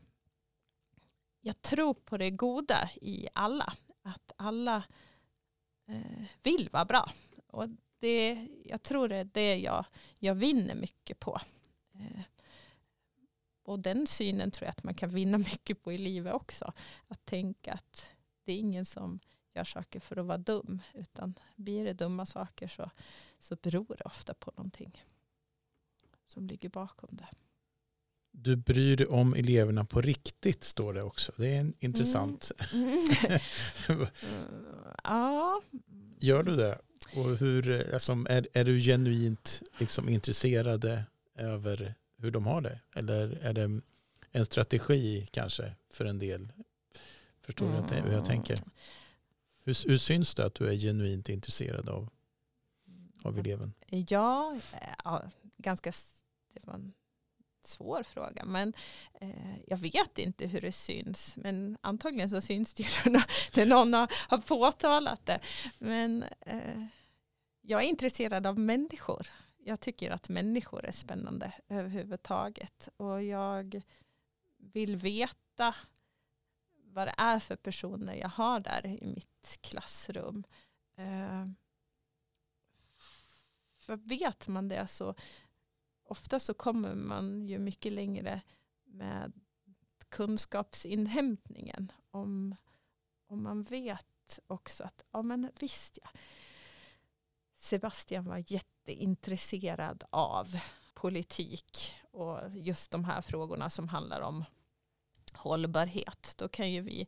jag 1.41 1.62
tror 1.62 1.93
på 1.93 2.17
det 2.17 2.32
goda 2.32 2.89
i 3.01 3.27
alla. 3.34 3.74
Att 4.03 4.32
alla 4.38 4.84
eh, 5.88 6.25
vill 6.43 6.70
vara 6.72 6.86
bra. 6.86 7.12
Och 7.48 7.67
det, 8.00 8.48
jag 8.65 8.84
tror 8.84 9.08
det 9.08 9.17
är 9.17 9.29
det 9.34 9.58
jag, 9.58 9.86
jag 10.20 10.36
vinner 10.36 10.75
mycket 10.75 11.20
på. 11.20 11.41
Eh, 11.93 12.22
och 13.63 13.79
den 13.79 14.08
synen 14.08 14.51
tror 14.51 14.65
jag 14.65 14.72
att 14.72 14.84
man 14.84 14.93
kan 14.93 15.10
vinna 15.10 15.38
mycket 15.51 15.84
på 15.84 15.93
i 15.93 15.98
livet 15.98 16.34
också. 16.34 16.74
Att 17.08 17.25
tänka 17.25 17.74
att 17.74 18.10
det 18.43 18.53
är 18.53 18.58
ingen 18.58 18.86
som 18.86 19.20
gör 19.53 19.63
saker 19.63 20.00
för 20.00 20.20
att 20.20 20.25
vara 20.25 20.38
dum. 20.38 20.82
Utan 20.93 21.39
blir 21.55 21.86
det 21.86 21.93
dumma 21.93 22.25
saker 22.25 22.67
så, 22.67 22.91
så 23.39 23.55
beror 23.55 23.96
det 23.98 24.03
ofta 24.03 24.34
på 24.34 24.51
någonting 24.55 25.03
som 26.27 26.48
ligger 26.48 26.70
bakom 26.70 27.10
det. 27.12 27.27
Du 28.32 28.55
bryr 28.55 28.98
dig 28.98 29.08
om 29.08 29.34
eleverna 29.34 29.86
på 29.86 30.01
riktigt 30.01 30.63
står 30.63 30.93
det 30.93 31.01
också. 31.01 31.32
Det 31.38 31.55
är 31.55 31.74
intressant. 31.79 32.51
Mm. 32.74 32.89
Mm. 33.89 34.08
ja. 35.03 35.62
Gör 36.20 36.43
du 36.43 36.55
det? 36.55 36.79
Och 37.15 37.38
hur, 37.38 37.93
alltså, 37.93 38.12
är, 38.29 38.48
är 38.53 38.63
du 38.63 38.79
genuint 38.79 39.62
liksom, 39.77 40.10
intresserad 40.10 41.03
över 41.36 41.96
hur 42.24 42.32
de 42.32 42.46
har 42.46 42.62
det? 42.62 42.80
Eller 42.96 43.38
är 43.42 43.53
det 43.53 43.82
en 44.32 44.46
strategi 44.46 45.27
kanske 45.32 45.75
för 45.89 46.06
en 46.06 46.20
del? 46.20 46.53
Förstår 47.42 47.65
du 47.65 47.96
mm. 47.96 48.06
hur 48.06 48.13
jag 48.13 48.25
tänker? 48.25 48.60
Hur, 49.63 49.88
hur 49.89 49.98
syns 49.98 50.36
det 50.36 50.46
att 50.46 50.56
du 50.56 50.70
är 50.70 50.75
genuint 50.75 51.30
intresserad 51.30 51.89
av, 51.89 52.10
av 53.24 53.39
eleven? 53.39 53.74
Ja, 53.88 54.58
ja 55.03 55.24
ganska 55.58 55.92
det 56.53 56.60
var 56.63 56.74
en 56.74 56.94
svår 57.65 58.03
fråga. 58.03 58.46
Men 58.46 58.74
eh, 59.22 59.58
jag 59.68 59.77
vet 59.77 60.18
inte 60.18 60.48
hur 60.48 60.62
det 60.62 60.72
syns. 60.72 61.36
Men 61.38 61.77
antagligen 61.82 62.30
så 62.30 62.42
syns 62.42 62.74
det 62.74 62.84
ju 62.84 63.12
när 63.53 63.65
någon 63.65 63.94
har, 63.94 64.12
har 64.13 64.38
påtalat 64.38 65.25
det. 65.25 65.39
Men 65.80 66.24
eh, 66.42 66.86
jag 67.62 67.84
är 67.84 67.88
intresserad 67.88 68.48
av 68.48 68.60
människor 68.60 69.27
jag 69.65 69.79
tycker 69.79 70.12
att 70.12 70.29
människor 70.29 70.86
är 70.86 70.91
spännande 70.91 71.53
överhuvudtaget. 71.67 72.89
Och 72.98 73.24
jag 73.24 73.82
vill 74.58 74.96
veta 74.96 75.75
vad 76.74 77.08
det 77.08 77.15
är 77.17 77.39
för 77.39 77.55
personer 77.55 78.15
jag 78.15 78.29
har 78.29 78.60
där 78.60 78.86
i 78.86 79.08
mitt 79.08 79.58
klassrum. 79.62 80.43
Eh, 80.96 81.48
för 83.79 83.96
vet 83.96 84.48
man 84.48 84.67
det 84.67 84.88
så 84.88 85.15
ofta 86.03 86.39
så 86.39 86.53
kommer 86.53 86.96
man 86.96 87.48
ju 87.48 87.60
mycket 87.60 87.93
längre 87.93 88.41
med 88.84 89.34
kunskapsinhämtningen. 90.10 91.91
Om, 92.12 92.55
om 93.27 93.43
man 93.43 93.63
vet 93.63 94.39
också 94.48 94.84
att 94.84 95.05
ja 95.12 95.22
men 95.22 95.51
visst 95.60 96.00
ja, 96.03 96.10
Sebastian 97.55 98.25
var 98.25 98.38
jätteintresserad 98.84 100.04
av 100.10 100.60
politik 100.94 101.96
och 102.12 102.40
just 102.50 102.92
de 102.92 103.06
här 103.06 103.22
frågorna 103.22 103.70
som 103.70 103.90
handlar 103.90 104.22
om 104.22 104.46
hållbarhet. 105.34 106.34
Då 106.38 106.50
kan 106.50 106.72
ju 106.72 106.82
vi 106.82 107.08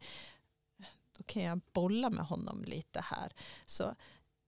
då 1.18 1.24
kan 1.24 1.44
jag 1.44 1.62
bolla 1.74 2.10
med 2.10 2.26
honom 2.26 2.64
lite 2.64 3.02
här. 3.02 3.34
Så 3.66 3.96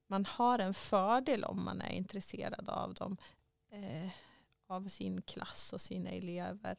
man 0.07 0.25
har 0.25 0.59
en 0.59 0.73
fördel 0.73 1.43
om 1.43 1.65
man 1.65 1.81
är 1.81 1.91
intresserad 1.91 2.69
av 2.69 2.93
dem, 2.93 3.17
eh, 3.71 4.09
av 4.67 4.87
sin 4.87 5.21
klass 5.21 5.73
och 5.73 5.81
sina 5.81 6.09
elever. 6.09 6.77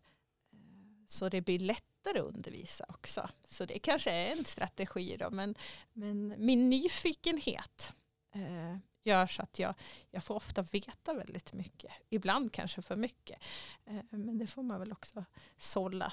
Eh, 0.53 1.07
så 1.07 1.29
det 1.29 1.41
blir 1.41 1.59
lättare 1.59 2.19
att 2.19 2.35
undervisa 2.35 2.85
också. 2.89 3.29
Så 3.45 3.65
det 3.65 3.79
kanske 3.79 4.11
är 4.11 4.33
en 4.33 4.45
strategi 4.45 5.17
då, 5.17 5.31
men, 5.31 5.55
men 5.93 6.35
min 6.39 6.71
nyfikenhet 6.71 7.93
eh, 8.35 8.79
gör 9.09 9.27
så 9.27 9.43
att 9.43 9.59
jag, 9.59 9.75
jag 10.11 10.25
får 10.25 10.35
ofta 10.35 10.63
veta 10.63 11.15
väldigt 11.15 11.53
mycket. 11.53 11.91
Ibland 12.09 12.53
kanske 12.53 12.83
för 12.83 12.97
mycket. 12.97 13.39
Eh, 13.85 14.03
men 14.11 14.39
det 14.39 14.47
får 14.47 14.63
man 14.63 14.81
väl 14.81 14.93
också 14.93 15.25
sålla. 15.59 16.13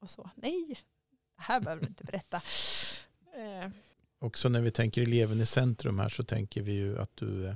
Och 0.00 0.10
så, 0.10 0.30
nej, 0.34 0.66
det 1.36 1.42
här 1.42 1.60
behöver 1.60 1.82
du 1.82 1.88
inte 1.88 2.04
berätta. 2.04 2.42
Eh. 3.34 3.70
Också 4.18 4.48
när 4.48 4.60
vi 4.60 4.70
tänker 4.70 5.02
eleven 5.02 5.40
i 5.40 5.46
centrum 5.46 5.98
här 5.98 6.08
så 6.08 6.22
tänker 6.22 6.62
vi 6.62 6.72
ju 6.72 6.98
att 6.98 7.16
du, 7.16 7.46
eh, 7.46 7.54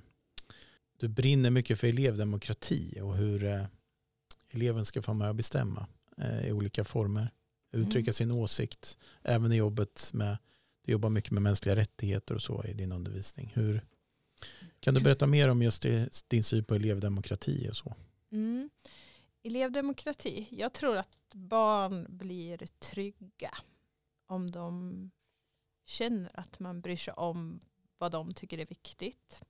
du 0.97 1.09
brinner 1.09 1.51
mycket 1.51 1.81
för 1.81 1.87
elevdemokrati 1.87 3.01
och 3.01 3.17
hur 3.17 3.69
eleven 4.51 4.85
ska 4.85 5.03
få 5.03 5.15
med 5.15 5.29
och 5.29 5.35
bestämma 5.35 5.87
i 6.45 6.53
olika 6.53 6.85
former. 6.85 7.31
Uttrycka 7.73 7.99
mm. 7.99 8.13
sin 8.13 8.31
åsikt 8.31 8.99
även 9.23 9.53
i 9.53 9.57
jobbet 9.57 10.11
med 10.13 10.39
du 10.85 10.93
jobbar 10.93 11.11
mycket 11.11 11.31
med 11.31 11.43
mänskliga 11.43 11.77
rättigheter 11.77 12.35
och 12.35 12.43
så 12.43 12.65
i 12.65 12.73
din 12.73 12.93
undervisning. 12.93 13.53
Hur, 13.55 13.85
kan 14.81 14.95
du 14.95 15.01
berätta 15.01 15.27
mer 15.27 15.49
om 15.49 15.63
just 15.63 15.83
det, 15.83 16.25
din 16.29 16.43
syn 16.43 16.65
på 16.65 16.75
elevdemokrati 16.75 17.69
och 17.71 17.77
så? 17.77 17.95
Mm. 18.33 18.71
Elevdemokrati, 19.43 20.49
jag 20.51 20.73
tror 20.73 20.97
att 20.97 21.35
barn 21.35 22.07
blir 22.09 22.59
trygga 22.79 23.51
om 24.27 24.51
de 24.51 25.11
känner 25.87 26.41
att 26.41 26.59
man 26.59 26.81
bryr 26.81 26.97
sig 26.97 27.15
om 27.15 27.61
vad 27.99 28.13
de 28.13 28.35
tycker 28.35 28.59
är 28.59 28.67
viktigt. 28.67 29.43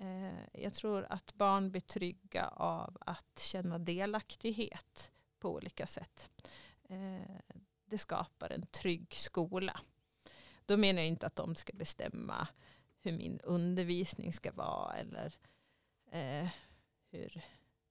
Eh, 0.00 0.62
jag 0.62 0.74
tror 0.74 1.06
att 1.10 1.34
barn 1.34 1.70
blir 1.70 1.80
trygga 1.80 2.48
av 2.48 2.96
att 3.00 3.38
känna 3.38 3.78
delaktighet 3.78 5.10
på 5.38 5.54
olika 5.54 5.86
sätt. 5.86 6.30
Eh, 6.88 7.56
det 7.84 7.98
skapar 7.98 8.52
en 8.52 8.66
trygg 8.66 9.14
skola. 9.14 9.80
Då 10.66 10.76
menar 10.76 11.00
jag 11.00 11.08
inte 11.08 11.26
att 11.26 11.36
de 11.36 11.54
ska 11.54 11.72
bestämma 11.72 12.48
hur 13.06 13.12
min 13.12 13.40
undervisning 13.40 14.32
ska 14.32 14.52
vara 14.52 14.96
eller 14.96 15.34
eh, 16.10 16.48
hur 17.10 17.44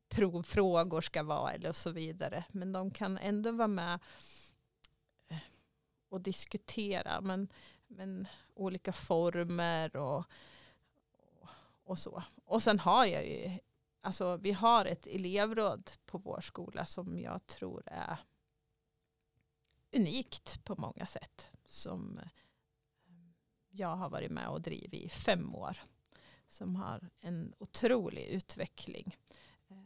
provfrågor 0.10 1.02
ska 1.02 1.24
vara 1.24 1.52
eller 1.52 1.72
så 1.72 1.92
vidare. 1.92 2.44
Men 2.52 2.72
de 2.72 2.92
kan 2.92 3.18
ändå 3.18 3.52
vara 3.52 3.68
med 3.68 4.00
eh, 5.28 5.38
och 6.10 6.22
diskutera 6.22 7.22
men, 7.22 7.48
men 7.88 8.28
olika 8.54 8.94
former 8.94 9.96
och, 9.96 10.26
och 11.84 12.00
så. 12.00 12.24
Och 12.46 12.64
sen 12.64 12.80
har 12.80 13.06
jag 13.06 13.28
ju, 13.28 13.60
alltså 14.02 14.38
vi 14.38 14.52
har 14.52 14.86
ett 14.86 15.08
elevråd 15.08 15.92
på 16.06 16.18
vår 16.18 16.42
skola 16.42 16.86
som 16.86 17.20
jag 17.20 17.48
tror 17.48 17.84
är 17.86 18.18
unikt 19.92 20.64
på 20.64 20.76
många 20.78 21.06
sätt. 21.06 21.52
Som 21.66 22.18
eh, 22.18 22.28
jag 23.76 23.96
har 23.96 24.10
varit 24.10 24.32
med 24.32 24.48
och 24.48 24.62
drivit 24.62 25.06
i 25.06 25.10
fem 25.10 25.56
år. 25.56 25.78
Som 26.48 26.76
har 26.76 27.10
en 27.22 27.54
otrolig 27.58 28.26
utveckling. 28.26 29.16
Eh, 29.70 29.78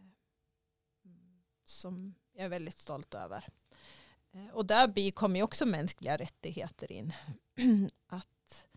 som 1.63 2.15
jag 2.33 2.45
är 2.45 2.49
väldigt 2.49 2.77
stolt 2.77 3.13
över. 3.13 3.47
Eh, 4.31 4.47
och 4.47 4.65
där 4.65 5.11
kommer 5.11 5.39
ju 5.39 5.43
också 5.43 5.65
mänskliga 5.65 6.17
rättigheter 6.17 6.91
in. 6.91 7.13
att, 8.07 8.67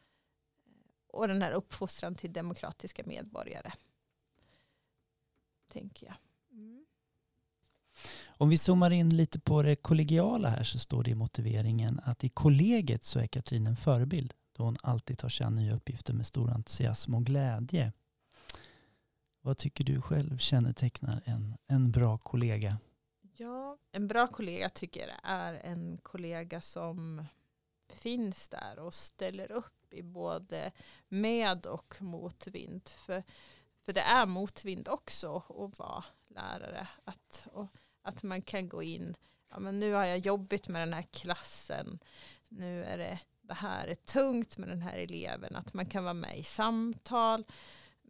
eh, 0.66 0.72
och 1.06 1.28
den 1.28 1.42
här 1.42 1.52
uppfostran 1.52 2.14
till 2.14 2.32
demokratiska 2.32 3.02
medborgare. 3.06 3.72
Tänker 5.68 6.06
jag. 6.06 6.16
Mm. 6.50 6.86
Om 8.26 8.48
vi 8.48 8.58
zoomar 8.58 8.90
in 8.90 9.16
lite 9.16 9.40
på 9.40 9.62
det 9.62 9.76
kollegiala 9.76 10.48
här 10.48 10.64
så 10.64 10.78
står 10.78 11.04
det 11.04 11.10
i 11.10 11.14
motiveringen 11.14 12.00
att 12.04 12.24
i 12.24 12.28
kollegiet 12.28 13.04
så 13.04 13.18
är 13.18 13.26
Katrin 13.26 13.66
en 13.66 13.76
förebild 13.76 14.34
då 14.52 14.62
hon 14.62 14.76
alltid 14.82 15.18
tar 15.18 15.28
sig 15.28 15.46
an 15.46 15.54
nya 15.54 15.74
uppgifter 15.74 16.12
med 16.12 16.26
stor 16.26 16.50
entusiasm 16.50 17.14
och 17.14 17.24
glädje. 17.24 17.92
Vad 19.40 19.58
tycker 19.58 19.84
du 19.84 20.00
själv 20.00 20.38
kännetecknar 20.38 21.22
en, 21.24 21.56
en 21.66 21.90
bra 21.90 22.18
kollega? 22.18 22.78
Ja, 23.36 23.78
en 23.92 24.08
bra 24.08 24.26
kollega 24.26 24.68
tycker 24.68 25.00
jag 25.00 25.18
är 25.22 25.54
en 25.54 25.98
kollega 26.02 26.60
som 26.60 27.26
finns 27.88 28.48
där 28.48 28.78
och 28.78 28.94
ställer 28.94 29.52
upp 29.52 29.94
i 29.94 30.02
både 30.02 30.72
med 31.08 31.66
och 31.66 31.94
motvind. 32.00 32.88
För, 32.88 33.22
för 33.82 33.92
det 33.92 34.00
är 34.00 34.26
motvind 34.26 34.88
också 34.88 35.36
att 35.36 35.78
vara 35.78 36.04
lärare. 36.28 36.88
Att, 37.04 37.48
och, 37.52 37.68
att 38.02 38.22
man 38.22 38.42
kan 38.42 38.68
gå 38.68 38.82
in, 38.82 39.14
ja, 39.50 39.58
men 39.58 39.80
nu 39.80 39.92
har 39.92 40.04
jag 40.04 40.18
jobbigt 40.18 40.68
med 40.68 40.82
den 40.82 40.92
här 40.92 41.06
klassen, 41.10 41.98
nu 42.48 42.84
är 42.84 42.98
det, 42.98 43.20
det 43.52 43.56
här 43.56 43.86
är 43.86 43.94
tungt 43.94 44.58
med 44.58 44.68
den 44.68 44.82
här 44.82 44.98
eleven, 44.98 45.56
att 45.56 45.74
man 45.74 45.86
kan 45.86 46.04
vara 46.04 46.14
med 46.14 46.38
i 46.38 46.42
samtal, 46.42 47.44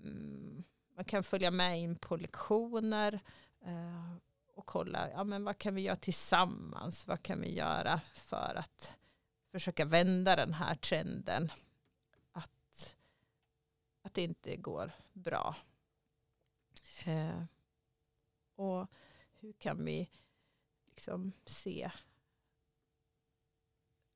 mm, 0.05 0.65
man 0.97 1.05
kan 1.05 1.23
följa 1.23 1.51
med 1.51 1.81
in 1.81 1.97
på 1.97 2.17
lektioner 2.17 3.21
eh, 3.61 4.15
och 4.55 4.67
kolla, 4.67 5.11
ja, 5.11 5.25
men 5.25 5.45
vad 5.45 5.59
kan 5.59 5.75
vi 5.75 5.81
göra 5.81 5.97
tillsammans, 5.97 7.07
vad 7.07 7.23
kan 7.23 7.41
vi 7.41 7.55
göra 7.55 8.01
för 8.15 8.55
att 8.55 8.97
försöka 9.51 9.85
vända 9.85 10.37
den 10.37 10.55
här 10.55 10.75
trenden, 10.75 11.53
att, 12.33 12.97
att 14.03 14.15
det 14.15 14.23
inte 14.23 14.57
går 14.57 14.93
bra. 15.13 15.57
Eh, 17.05 17.45
och 18.55 18.87
hur 19.41 19.53
kan 19.53 19.85
vi 19.85 20.11
liksom 20.87 21.33
se 21.47 21.91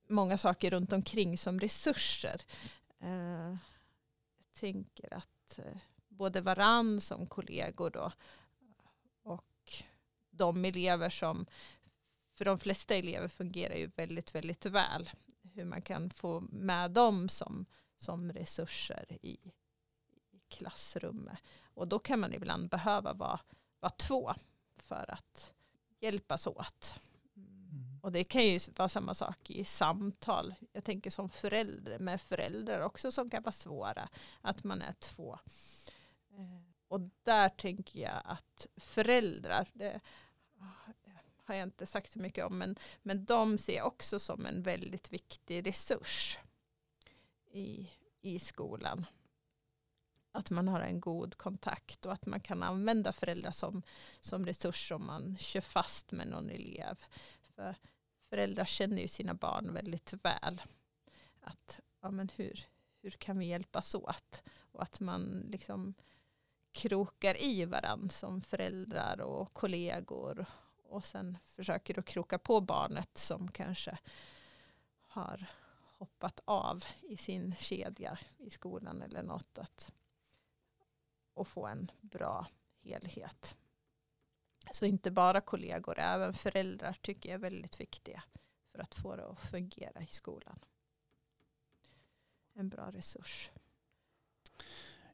många 0.08 0.38
saker 0.38 0.70
runt 0.70 0.92
omkring 0.92 1.38
som 1.38 1.60
resurser. 1.60 2.42
Eh, 3.00 3.56
jag 4.38 4.52
tänker 4.60 5.14
att 5.14 5.58
eh, 5.58 5.76
både 6.08 6.40
varann 6.40 7.00
som 7.00 7.26
kollegor 7.26 7.90
då 7.90 8.12
och 9.22 9.82
de 10.30 10.64
elever 10.64 11.08
som, 11.08 11.46
för 12.34 12.44
de 12.44 12.58
flesta 12.58 12.94
elever 12.94 13.28
fungerar 13.28 13.74
ju 13.74 13.90
väldigt, 13.96 14.34
väldigt 14.34 14.66
väl. 14.66 15.10
Hur 15.42 15.64
man 15.64 15.82
kan 15.82 16.10
få 16.10 16.40
med 16.40 16.90
dem 16.90 17.28
som, 17.28 17.66
som 17.96 18.32
resurser 18.32 19.18
i, 19.22 19.52
i 20.30 20.40
klassrummet. 20.48 21.38
Och 21.74 21.88
då 21.88 21.98
kan 21.98 22.20
man 22.20 22.34
ibland 22.34 22.68
behöva 22.68 23.12
vara, 23.12 23.40
vara 23.80 23.90
två 23.90 24.34
för 24.76 25.10
att 25.10 25.52
hjälpas 26.00 26.46
åt. 26.46 26.94
Och 28.06 28.12
det 28.12 28.24
kan 28.24 28.44
ju 28.44 28.58
vara 28.76 28.88
samma 28.88 29.14
sak 29.14 29.50
i 29.50 29.64
samtal. 29.64 30.54
Jag 30.72 30.84
tänker 30.84 31.10
som 31.10 31.28
förälder 31.28 31.98
med 31.98 32.20
föräldrar 32.20 32.80
också 32.80 33.12
som 33.12 33.30
kan 33.30 33.42
vara 33.42 33.52
svåra. 33.52 34.08
Att 34.40 34.64
man 34.64 34.82
är 34.82 34.92
två. 34.92 35.38
Eh, 36.30 36.62
och 36.88 37.00
där 37.22 37.48
tänker 37.48 38.00
jag 38.00 38.22
att 38.24 38.66
föräldrar, 38.76 39.68
det 39.72 40.00
har 41.44 41.54
jag 41.54 41.62
inte 41.62 41.86
sagt 41.86 42.12
så 42.12 42.18
mycket 42.18 42.44
om, 42.44 42.58
men, 42.58 42.76
men 43.02 43.24
de 43.24 43.58
ser 43.58 43.76
jag 43.76 43.86
också 43.86 44.18
som 44.18 44.46
en 44.46 44.62
väldigt 44.62 45.12
viktig 45.12 45.66
resurs 45.66 46.38
i, 47.52 47.90
i 48.20 48.38
skolan 48.38 49.06
att 50.32 50.50
man 50.50 50.68
har 50.68 50.80
en 50.80 51.00
god 51.00 51.36
kontakt 51.36 52.06
och 52.06 52.12
att 52.12 52.26
man 52.26 52.40
kan 52.40 52.62
använda 52.62 53.12
föräldrar 53.12 53.50
som, 53.50 53.82
som 54.20 54.46
resurs 54.46 54.92
om 54.92 55.06
man 55.06 55.36
kör 55.36 55.60
fast 55.60 56.12
med 56.12 56.28
någon 56.28 56.50
elev. 56.50 57.04
För 57.56 57.76
föräldrar 58.30 58.64
känner 58.64 59.02
ju 59.02 59.08
sina 59.08 59.34
barn 59.34 59.72
väldigt 59.72 60.12
väl. 60.12 60.62
Att, 61.40 61.80
ja, 62.00 62.10
men 62.10 62.28
hur, 62.36 62.66
hur 63.00 63.10
kan 63.10 63.38
vi 63.38 63.46
hjälpas 63.46 63.94
åt? 63.94 64.42
Och 64.72 64.82
att 64.82 65.00
man 65.00 65.46
liksom 65.48 65.94
krokar 66.72 67.42
i 67.42 67.64
varandra 67.64 68.08
som 68.08 68.40
föräldrar 68.40 69.20
och 69.20 69.54
kollegor 69.54 70.46
och 70.82 71.04
sen 71.04 71.38
försöker 71.44 71.98
att 71.98 72.04
kroka 72.04 72.38
på 72.38 72.60
barnet 72.60 73.18
som 73.18 73.50
kanske 73.50 73.98
har 75.06 75.46
hoppat 75.98 76.40
av 76.44 76.84
i 77.02 77.16
sin 77.16 77.54
kedja 77.54 78.18
i 78.38 78.50
skolan 78.50 79.02
eller 79.02 79.22
något. 79.22 79.58
Att 79.58 79.92
och 81.34 81.48
få 81.48 81.66
en 81.66 81.90
bra 82.00 82.46
helhet. 82.82 83.56
Så 84.70 84.86
inte 84.86 85.10
bara 85.10 85.40
kollegor, 85.40 85.98
även 85.98 86.32
föräldrar 86.32 86.96
tycker 87.02 87.28
jag 87.28 87.34
är 87.34 87.42
väldigt 87.50 87.80
viktiga 87.80 88.22
för 88.72 88.82
att 88.82 88.94
få 88.94 89.16
det 89.16 89.26
att 89.26 89.40
fungera 89.40 90.02
i 90.02 90.06
skolan. 90.06 90.58
En 92.54 92.68
bra 92.68 92.90
resurs. 92.92 93.50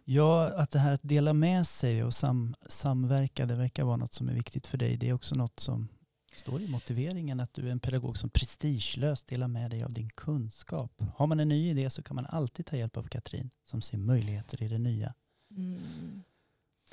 Ja, 0.04 0.54
att 0.54 0.70
det 0.70 0.78
här 0.78 0.92
att 0.92 1.02
dela 1.02 1.32
med 1.32 1.66
sig 1.66 2.04
och 2.04 2.14
sam, 2.14 2.54
samverka, 2.66 3.46
det 3.46 3.54
verkar 3.54 3.84
vara 3.84 3.96
något 3.96 4.14
som 4.14 4.28
är 4.28 4.34
viktigt 4.34 4.66
för 4.66 4.78
dig. 4.78 4.96
Det 4.96 5.08
är 5.08 5.12
också 5.12 5.34
något 5.34 5.60
som 5.60 5.88
står 6.36 6.60
i 6.60 6.68
motiveringen 6.68 7.40
att 7.40 7.54
du 7.54 7.66
är 7.66 7.72
en 7.72 7.80
pedagog 7.80 8.16
som 8.16 8.30
prestigelöst 8.30 9.26
delar 9.26 9.48
med 9.48 9.70
dig 9.70 9.84
av 9.84 9.92
din 9.92 10.10
kunskap. 10.10 11.02
Har 11.14 11.26
man 11.26 11.40
en 11.40 11.48
ny 11.48 11.70
idé 11.70 11.90
så 11.90 12.02
kan 12.02 12.16
man 12.16 12.26
alltid 12.26 12.66
ta 12.66 12.76
hjälp 12.76 12.96
av 12.96 13.08
Katrin 13.08 13.50
som 13.64 13.82
ser 13.82 13.98
möjligheter 13.98 14.62
i 14.62 14.68
det 14.68 14.78
nya. 14.78 15.14
Mm. 15.50 16.22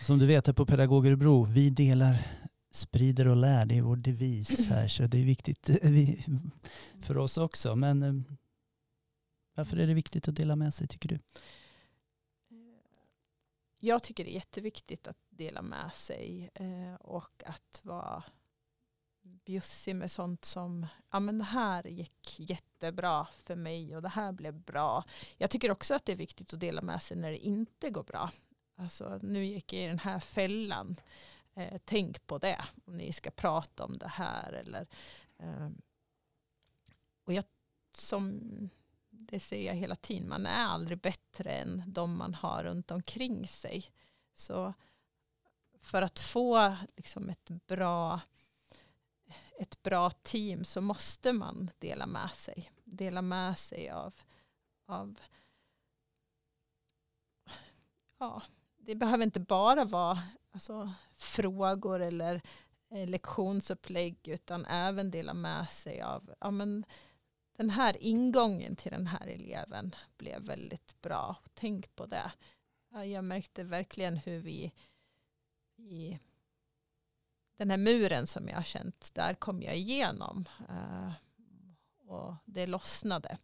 Som 0.01 0.19
du 0.19 0.25
vet 0.25 0.47
här 0.47 0.53
på 0.53 0.65
Pedagoger 0.65 1.15
Bro, 1.15 1.43
vi 1.43 1.69
delar, 1.69 2.15
sprider 2.71 3.27
och 3.27 3.35
lär. 3.35 3.65
Det 3.65 3.77
är 3.77 3.81
vår 3.81 3.95
devis 3.95 4.69
här 4.69 4.87
så 4.87 5.03
det 5.03 5.19
är 5.19 5.23
viktigt 5.23 5.69
eh, 5.69 6.35
för 7.01 7.17
oss 7.17 7.37
också. 7.37 7.75
Men 7.75 8.03
eh, 8.03 8.13
varför 9.55 9.77
är 9.77 9.87
det 9.87 9.93
viktigt 9.93 10.27
att 10.27 10.35
dela 10.35 10.55
med 10.55 10.73
sig 10.73 10.87
tycker 10.87 11.09
du? 11.09 11.19
Jag 13.79 14.03
tycker 14.03 14.23
det 14.23 14.31
är 14.31 14.35
jätteviktigt 14.35 15.07
att 15.07 15.17
dela 15.29 15.61
med 15.61 15.93
sig 15.93 16.49
eh, 16.53 16.95
och 16.95 17.43
att 17.45 17.81
vara 17.83 18.23
bjussig 19.45 19.95
med 19.95 20.11
sånt 20.11 20.45
som, 20.45 20.87
ja 21.11 21.19
men 21.19 21.37
det 21.37 21.43
här 21.43 21.87
gick 21.87 22.35
jättebra 22.39 23.27
för 23.43 23.55
mig 23.55 23.95
och 23.95 24.01
det 24.01 24.09
här 24.09 24.31
blev 24.31 24.53
bra. 24.53 25.03
Jag 25.37 25.49
tycker 25.49 25.71
också 25.71 25.95
att 25.95 26.05
det 26.05 26.11
är 26.11 26.15
viktigt 26.15 26.53
att 26.53 26.59
dela 26.59 26.81
med 26.81 27.01
sig 27.01 27.17
när 27.17 27.31
det 27.31 27.37
inte 27.37 27.89
går 27.89 28.03
bra. 28.03 28.31
Alltså 28.79 29.19
nu 29.21 29.45
gick 29.45 29.73
jag 29.73 29.83
i 29.83 29.87
den 29.87 29.99
här 29.99 30.19
fällan. 30.19 30.95
Eh, 31.53 31.81
tänk 31.85 32.27
på 32.27 32.37
det 32.37 32.65
om 32.85 32.97
ni 32.97 33.13
ska 33.13 33.31
prata 33.31 33.85
om 33.85 33.97
det 33.97 34.07
här. 34.07 34.53
Eller, 34.53 34.87
eh, 35.37 35.69
och 37.23 37.33
jag, 37.33 37.43
som 37.93 38.39
det 39.09 39.39
ser 39.39 39.65
jag 39.65 39.73
hela 39.73 39.95
tiden, 39.95 40.29
man 40.29 40.45
är 40.45 40.65
aldrig 40.65 40.99
bättre 40.99 41.51
än 41.51 41.83
de 41.87 42.17
man 42.17 42.33
har 42.33 42.63
runt 42.63 42.91
omkring 42.91 43.47
sig. 43.47 43.91
Så 44.33 44.73
för 45.81 46.01
att 46.01 46.19
få 46.19 46.75
liksom 46.95 47.29
ett, 47.29 47.49
bra, 47.67 48.21
ett 49.59 49.83
bra 49.83 50.09
team 50.09 50.65
så 50.65 50.81
måste 50.81 51.33
man 51.33 51.71
dela 51.79 52.07
med 52.07 52.31
sig. 52.31 52.71
Dela 52.83 53.21
med 53.21 53.57
sig 53.57 53.89
av, 53.89 54.13
av 54.85 55.19
ja, 58.17 58.41
det 58.79 58.95
behöver 58.95 59.23
inte 59.23 59.39
bara 59.39 59.85
vara 59.85 60.23
alltså, 60.51 60.93
frågor 61.15 61.99
eller 61.99 62.41
eh, 62.91 63.07
lektionsupplägg 63.07 64.27
utan 64.27 64.65
även 64.65 65.11
dela 65.11 65.33
med 65.33 65.69
sig 65.69 66.01
av 66.01 66.35
ja, 66.39 66.51
men, 66.51 66.85
den 67.57 67.69
här 67.69 67.97
ingången 67.99 68.75
till 68.75 68.91
den 68.91 69.07
här 69.07 69.27
eleven 69.27 69.95
blev 70.17 70.41
väldigt 70.41 71.01
bra. 71.01 71.35
Tänk 71.53 71.95
på 71.95 72.05
det. 72.05 72.31
Jag 73.05 73.23
märkte 73.23 73.63
verkligen 73.63 74.17
hur 74.17 74.39
vi 74.39 74.73
i 75.77 76.19
den 77.57 77.69
här 77.69 77.77
muren 77.77 78.27
som 78.27 78.47
jag 78.47 78.55
har 78.55 78.63
känt, 78.63 79.13
där 79.13 79.33
kom 79.33 79.61
jag 79.61 79.77
igenom. 79.77 80.45
Eh, 80.69 81.11
och 82.07 82.35
det 82.45 82.67
lossnade. 82.67 83.37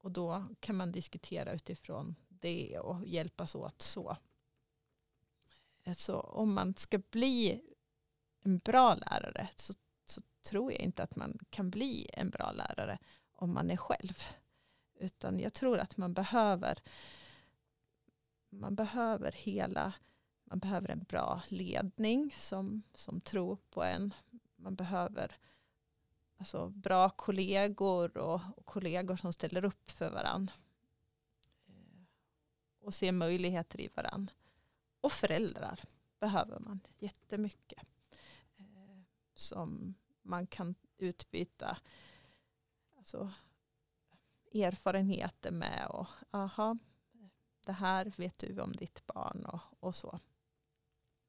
Och 0.00 0.10
då 0.10 0.44
kan 0.60 0.76
man 0.76 0.92
diskutera 0.92 1.52
utifrån 1.52 2.14
det 2.44 2.78
och 2.78 3.06
hjälpas 3.06 3.54
åt 3.54 3.82
så. 3.82 4.16
Så 5.96 6.20
om 6.20 6.54
man 6.54 6.74
ska 6.74 6.98
bli 6.98 7.60
en 8.40 8.58
bra 8.58 8.94
lärare 8.94 9.48
så, 9.56 9.74
så 10.06 10.20
tror 10.42 10.72
jag 10.72 10.80
inte 10.80 11.02
att 11.02 11.16
man 11.16 11.38
kan 11.50 11.70
bli 11.70 12.08
en 12.12 12.30
bra 12.30 12.52
lärare 12.52 12.98
om 13.32 13.54
man 13.54 13.70
är 13.70 13.76
själv. 13.76 14.22
Utan 14.94 15.40
jag 15.40 15.52
tror 15.52 15.78
att 15.78 15.96
man 15.96 16.14
behöver 16.14 16.78
man 18.50 18.74
behöver 18.74 19.32
hela 19.32 19.92
man 20.44 20.58
behöver 20.58 20.88
en 20.88 21.02
bra 21.02 21.42
ledning 21.48 22.34
som, 22.38 22.82
som 22.94 23.20
tror 23.20 23.58
på 23.70 23.82
en. 23.82 24.14
Man 24.56 24.74
behöver 24.74 25.36
alltså, 26.36 26.68
bra 26.68 27.10
kollegor 27.10 28.18
och, 28.18 28.40
och 28.56 28.66
kollegor 28.66 29.16
som 29.16 29.32
ställer 29.32 29.64
upp 29.64 29.90
för 29.90 30.10
varandra. 30.10 30.52
Och 32.84 32.94
ser 32.94 33.12
möjligheter 33.12 33.80
i 33.80 33.88
varandra. 33.94 34.34
Och 35.00 35.12
föräldrar 35.12 35.80
behöver 36.20 36.58
man 36.58 36.80
jättemycket. 36.98 37.82
Eh, 38.56 38.98
som 39.34 39.94
man 40.22 40.46
kan 40.46 40.74
utbyta 40.98 41.78
alltså, 42.96 43.32
erfarenheter 44.54 45.50
med. 45.50 45.86
Och 45.90 46.08
aha, 46.30 46.78
det 47.64 47.72
här 47.72 48.12
vet 48.16 48.38
du 48.38 48.60
om 48.60 48.72
ditt 48.72 49.06
barn 49.06 49.44
och, 49.44 49.60
och 49.80 49.96
så. 49.96 50.20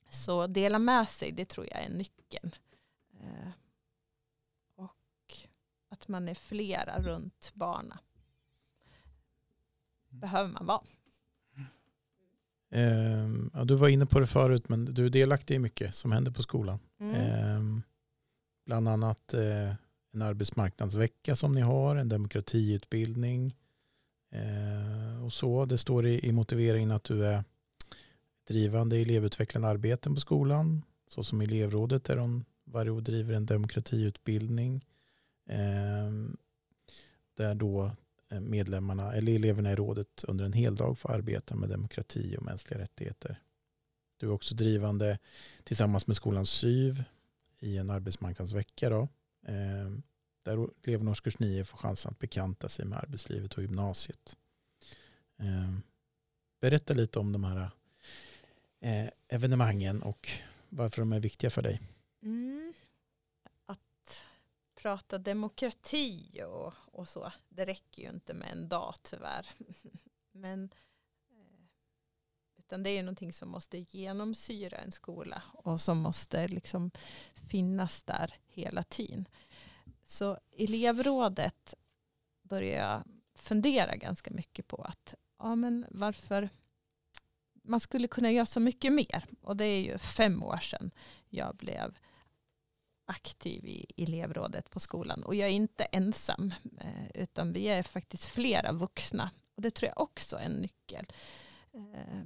Så 0.10 0.48
dela 0.48 0.80
med 0.80 1.10
sig, 1.10 1.32
det 1.32 1.46
tror 1.46 1.68
jag 1.72 1.84
är 1.84 1.90
nyckeln. 1.90 2.52
Eh, 3.20 3.50
och 4.76 5.48
att 5.90 6.08
man 6.08 6.28
är 6.30 6.36
flera 6.36 7.02
runt 7.02 7.52
barna. 7.54 8.00
Behöver 10.10 10.52
man 10.52 10.66
vara. 10.66 10.84
Eh, 12.72 13.30
ja, 13.54 13.64
du 13.64 13.76
var 13.76 13.88
inne 13.88 14.06
på 14.06 14.20
det 14.20 14.28
förut, 14.28 14.70
men 14.70 14.86
du 14.86 15.06
är 15.06 15.10
delaktig 15.10 15.56
i 15.56 15.60
mycket 15.60 15.96
som 15.96 16.12
händer 16.12 16.32
på 16.32 16.42
skolan. 16.42 16.80
Mm. 17.00 17.16
Eh, 17.16 17.82
bland 18.66 18.88
annat 18.88 19.34
eh, 19.34 19.74
en 20.14 20.22
arbetsmarknadsvecka 20.22 21.36
som 21.36 21.52
ni 21.52 21.62
har, 21.62 21.96
en 21.96 22.10
demokratiutbildning 22.10 23.56
eh, 24.32 25.26
och 25.26 25.34
så. 25.34 25.66
Det 25.66 25.78
står 25.78 26.06
i, 26.06 26.28
i 26.28 26.32
motiveringen 26.32 26.92
att 26.92 27.04
du 27.04 27.26
är 27.26 27.44
drivande 28.48 28.98
elevutvecklande 28.98 29.68
arbeten 29.68 30.14
på 30.14 30.20
skolan, 30.20 30.82
såsom 31.08 31.42
elevrådet 31.42 32.04
där 32.04 32.16
de 32.16 32.46
varje 32.64 32.92
år 32.92 33.02
driver 33.02 33.34
en 33.34 33.46
demokratiutbildning. 33.46 34.86
Eh, 35.50 36.12
där 37.38 37.56
då 37.56 37.92
Eh, 38.32 38.40
medlemmarna 38.40 39.14
eller 39.14 39.36
eleverna 39.36 39.72
i 39.72 39.76
rådet 39.76 40.24
under 40.28 40.46
en 40.46 40.54
hel 40.54 40.76
dag 40.76 40.98
får 40.98 41.12
arbeta 41.12 41.56
med 41.56 41.70
demokrati 41.70 42.36
och 42.38 42.44
mänskliga 42.44 42.80
rättigheter. 42.80 43.42
Du 44.18 44.28
är 44.28 44.32
också 44.32 44.56
drivande 44.56 45.20
tillsammans 45.64 46.08
med 46.08 46.16
skolans 46.16 46.50
SYV 46.50 47.04
i 47.60 47.78
en 47.78 47.90
arbetsmarknadsvecka. 47.90 48.90
Då, 48.90 49.02
eh, 49.48 49.92
där 50.44 50.70
eleverna 50.84 51.10
i 51.10 51.12
årskurs 51.12 51.40
9 51.40 51.66
får 51.66 51.78
chansen 51.78 52.12
att 52.12 52.20
bekanta 52.20 52.70
sig 52.70 52.86
med 52.86 53.00
arbetslivet 53.00 53.54
och 53.54 53.62
gymnasiet. 53.62 54.38
Eh, 55.40 55.78
berätta 56.62 56.94
lite 56.94 57.20
om 57.20 57.32
de 57.32 57.44
här 57.44 57.70
evenemangen 59.28 60.02
och 60.02 60.30
varför 60.70 61.02
de 61.02 61.14
är 61.14 61.20
viktiga 61.20 61.50
för 61.50 61.62
dig? 61.62 61.82
Prata 64.86 65.18
demokrati 65.18 66.44
och, 66.48 66.74
och 66.92 67.08
så, 67.08 67.32
det 67.50 67.66
räcker 67.66 68.04
ju 68.04 68.10
inte 68.10 68.34
med 68.34 68.52
en 68.52 68.70
dag 68.70 68.96
tyvärr. 69.02 69.50
Men 70.32 70.64
eh, 71.30 71.66
utan 72.58 72.84
det 72.84 72.90
är 72.90 72.96
ju 72.96 73.02
någonting 73.02 73.34
som 73.34 73.50
måste 73.50 73.78
genomsyra 73.78 74.78
en 74.78 74.92
skola 74.92 75.44
och 75.54 75.82
som 75.82 75.98
måste 75.98 76.48
liksom 76.48 76.92
finnas 77.34 78.04
där 78.04 78.36
hela 78.46 78.84
tiden. 78.84 79.28
Så 80.04 80.40
elevrådet 80.58 81.74
börjar 82.42 82.90
jag 82.90 83.04
fundera 83.36 83.96
ganska 83.96 84.32
mycket 84.32 84.68
på 84.68 84.78
att 84.78 85.16
ja, 85.40 85.56
men 85.56 85.86
varför 85.92 86.50
man 87.64 87.80
skulle 87.80 88.08
kunna 88.08 88.32
göra 88.32 88.46
så 88.46 88.60
mycket 88.60 88.94
mer. 88.94 89.26
Och 89.42 89.58
det 89.58 89.66
är 89.66 89.82
ju 89.82 89.98
fem 89.98 90.44
år 90.44 90.58
sedan 90.58 90.92
jag 91.30 91.56
blev 91.56 91.98
aktiv 93.06 93.66
i 93.66 93.86
elevrådet 93.98 94.70
på 94.70 94.80
skolan. 94.80 95.24
Och 95.24 95.36
jag 95.36 95.50
är 95.50 95.54
inte 95.54 95.84
ensam, 95.84 96.54
eh, 96.80 97.22
utan 97.22 97.54
vi 97.54 97.68
är 97.68 97.84
faktiskt 97.84 98.26
flera 98.26 98.72
vuxna. 98.72 99.32
Och 99.56 99.62
det 99.62 99.72
tror 99.72 99.88
jag 99.88 100.02
också 100.02 100.36
är 100.36 100.46
en 100.46 100.62
nyckel. 100.62 101.06
Eh, 101.74 102.24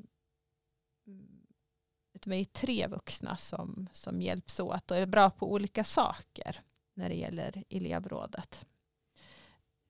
vi 2.25 2.41
är 2.41 2.45
tre 2.45 2.87
vuxna 2.87 3.37
som, 3.37 3.89
som 3.91 4.21
hjälps 4.21 4.59
åt 4.59 4.91
och 4.91 4.97
är 4.97 5.05
bra 5.05 5.29
på 5.29 5.51
olika 5.51 5.83
saker 5.83 6.63
när 6.93 7.09
det 7.09 7.15
gäller 7.15 7.63
elevrådet. 7.69 8.65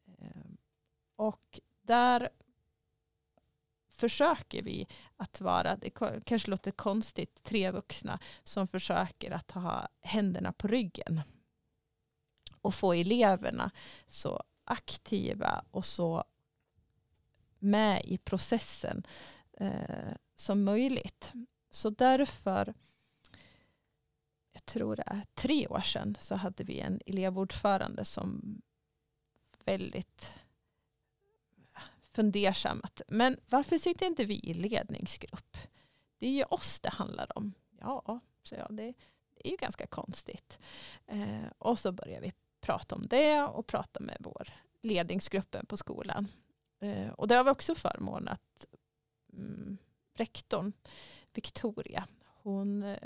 Eh, 0.07 0.51
och 1.15 1.59
där 1.81 2.29
försöker 3.99 4.61
vi 4.61 4.87
att 5.17 5.41
vara, 5.41 5.75
det 5.75 5.89
kanske 6.25 6.51
låter 6.51 6.71
konstigt, 6.71 7.43
tre 7.43 7.71
vuxna 7.71 8.19
som 8.43 8.67
försöker 8.67 9.31
att 9.31 9.51
ha 9.51 9.87
händerna 10.01 10.51
på 10.51 10.67
ryggen 10.67 11.21
och 12.61 12.75
få 12.75 12.93
eleverna 12.93 13.71
så 14.07 14.43
aktiva 14.63 15.65
och 15.71 15.85
så 15.85 16.23
med 17.59 18.05
i 18.05 18.17
processen 18.17 19.03
eh, 19.53 20.13
som 20.35 20.63
möjligt. 20.63 21.31
Så 21.69 21.89
därför, 21.89 22.73
jag 24.51 24.65
tror 24.65 24.95
det 24.95 25.03
är 25.05 25.25
tre 25.33 25.67
år 25.67 25.81
sedan, 25.81 26.17
så 26.19 26.35
hade 26.35 26.63
vi 26.63 26.79
en 26.79 26.99
elevordförande 27.05 28.05
som 28.05 28.61
väldigt 29.65 30.35
fundersam. 32.19 32.81
Att, 32.83 33.01
men 33.07 33.37
varför 33.49 33.77
sitter 33.77 34.05
inte 34.05 34.25
vi 34.25 34.39
i 34.39 34.53
ledningsgrupp? 34.53 35.57
Det 36.17 36.27
är 36.27 36.31
ju 36.31 36.43
oss 36.43 36.79
det 36.79 36.89
handlar 36.89 37.37
om. 37.37 37.53
Ja, 37.79 38.19
så 38.43 38.55
ja, 38.55 38.67
det, 38.69 38.93
det 39.35 39.47
är 39.47 39.51
ju 39.51 39.57
ganska 39.57 39.87
konstigt. 39.87 40.59
Eh, 41.07 41.47
och 41.57 41.79
så 41.79 41.91
börjar 41.91 42.21
vi 42.21 42.33
prata 42.61 42.95
om 42.95 43.07
det 43.07 43.43
och 43.43 43.67
prata 43.67 43.99
med 43.99 44.17
vår 44.19 44.53
ledningsgruppen 44.81 45.65
på 45.65 45.77
skolan. 45.77 46.27
Eh, 46.79 47.09
och 47.09 47.27
det 47.27 47.35
har 47.35 47.43
vi 47.43 47.49
också 47.49 47.75
förmån 47.75 48.27
att 48.27 48.65
mm, 49.33 49.77
rektorn 50.13 50.73
Victoria, 51.33 52.07
hon 52.25 52.83
eh, 52.83 53.03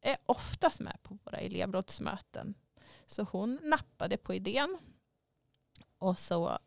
är 0.00 0.16
oftast 0.26 0.80
med 0.80 0.98
på 1.02 1.18
våra 1.24 1.38
elevrådsmöten. 1.38 2.54
Så 3.06 3.22
hon 3.22 3.60
nappade 3.62 4.16
på 4.16 4.34
idén 4.34 4.78
och 5.98 6.18
så 6.18 6.58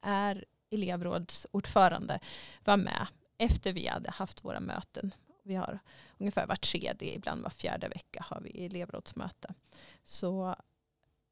är 0.00 0.44
elevrådsordförande 0.70 2.20
var 2.64 2.76
med 2.76 3.06
efter 3.38 3.72
vi 3.72 3.86
hade 3.86 4.10
haft 4.10 4.44
våra 4.44 4.60
möten. 4.60 5.14
Vi 5.42 5.54
har 5.54 5.78
ungefär 6.18 6.46
var 6.46 6.56
tredje, 6.56 7.14
ibland 7.14 7.42
var 7.42 7.50
fjärde 7.50 7.88
vecka 7.88 8.24
har 8.28 8.40
vi 8.40 8.66
elevrådsmöte. 8.66 9.54
Så 10.04 10.56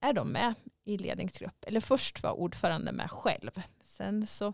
är 0.00 0.12
de 0.12 0.28
med 0.28 0.54
i 0.84 0.98
ledningsgrupp. 0.98 1.64
Eller 1.66 1.80
först 1.80 2.22
var 2.22 2.32
ordförande 2.32 2.92
med 2.92 3.10
själv. 3.10 3.62
Sen 3.80 4.26
så, 4.26 4.52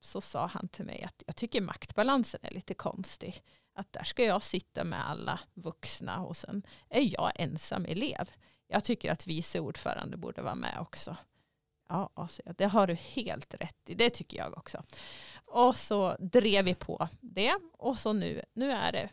så 0.00 0.20
sa 0.20 0.46
han 0.46 0.68
till 0.68 0.84
mig 0.84 1.02
att 1.02 1.22
jag 1.26 1.36
tycker 1.36 1.60
maktbalansen 1.60 2.40
är 2.42 2.50
lite 2.50 2.74
konstig. 2.74 3.42
Att 3.74 3.92
där 3.92 4.04
ska 4.04 4.24
jag 4.24 4.42
sitta 4.42 4.84
med 4.84 5.10
alla 5.10 5.40
vuxna 5.54 6.20
och 6.20 6.36
sen 6.36 6.62
är 6.88 7.12
jag 7.12 7.32
ensam 7.36 7.84
elev. 7.84 8.30
Jag 8.66 8.84
tycker 8.84 9.12
att 9.12 9.26
vice 9.26 9.60
ordförande 9.60 10.16
borde 10.16 10.42
vara 10.42 10.54
med 10.54 10.76
också. 10.80 11.16
Ja, 11.90 12.28
det 12.56 12.64
har 12.64 12.86
du 12.86 12.94
helt 12.94 13.54
rätt 13.54 13.90
i. 13.90 13.94
Det 13.94 14.10
tycker 14.10 14.38
jag 14.38 14.58
också. 14.58 14.82
Och 15.44 15.76
så 15.76 16.16
drev 16.18 16.64
vi 16.64 16.74
på 16.74 17.08
det. 17.20 17.58
Och 17.72 17.98
så 17.98 18.12
nu, 18.12 18.42
nu 18.52 18.72
är 18.72 18.92
det 18.92 19.10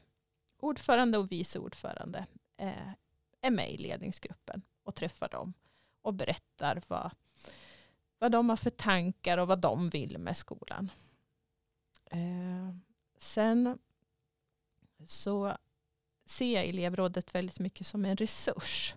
ordförande 0.59 1.17
och 1.17 1.31
vice 1.31 1.59
ordförande 1.59 2.25
eh, 2.57 2.91
är 3.41 3.51
med 3.51 3.71
i 3.71 3.77
ledningsgruppen 3.77 4.61
och 4.83 4.95
träffar 4.95 5.29
dem 5.29 5.53
och 6.01 6.13
berättar 6.13 6.81
vad, 6.87 7.11
vad 8.19 8.31
de 8.31 8.49
har 8.49 8.57
för 8.57 8.69
tankar 8.69 9.37
och 9.37 9.47
vad 9.47 9.59
de 9.59 9.89
vill 9.89 10.17
med 10.17 10.37
skolan. 10.37 10.91
Eh, 12.05 12.75
sen 13.17 13.79
så 15.05 15.57
ser 16.25 16.53
jag 16.55 16.65
elevrådet 16.65 17.35
väldigt 17.35 17.59
mycket 17.59 17.87
som 17.87 18.05
en 18.05 18.17
resurs. 18.17 18.95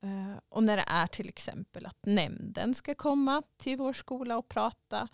Eh, 0.00 0.36
och 0.48 0.62
när 0.62 0.76
det 0.76 0.84
är 0.86 1.06
till 1.06 1.28
exempel 1.28 1.86
att 1.86 2.06
nämnden 2.06 2.74
ska 2.74 2.94
komma 2.94 3.42
till 3.56 3.78
vår 3.78 3.92
skola 3.92 4.38
och 4.38 4.48
prata, 4.48 5.08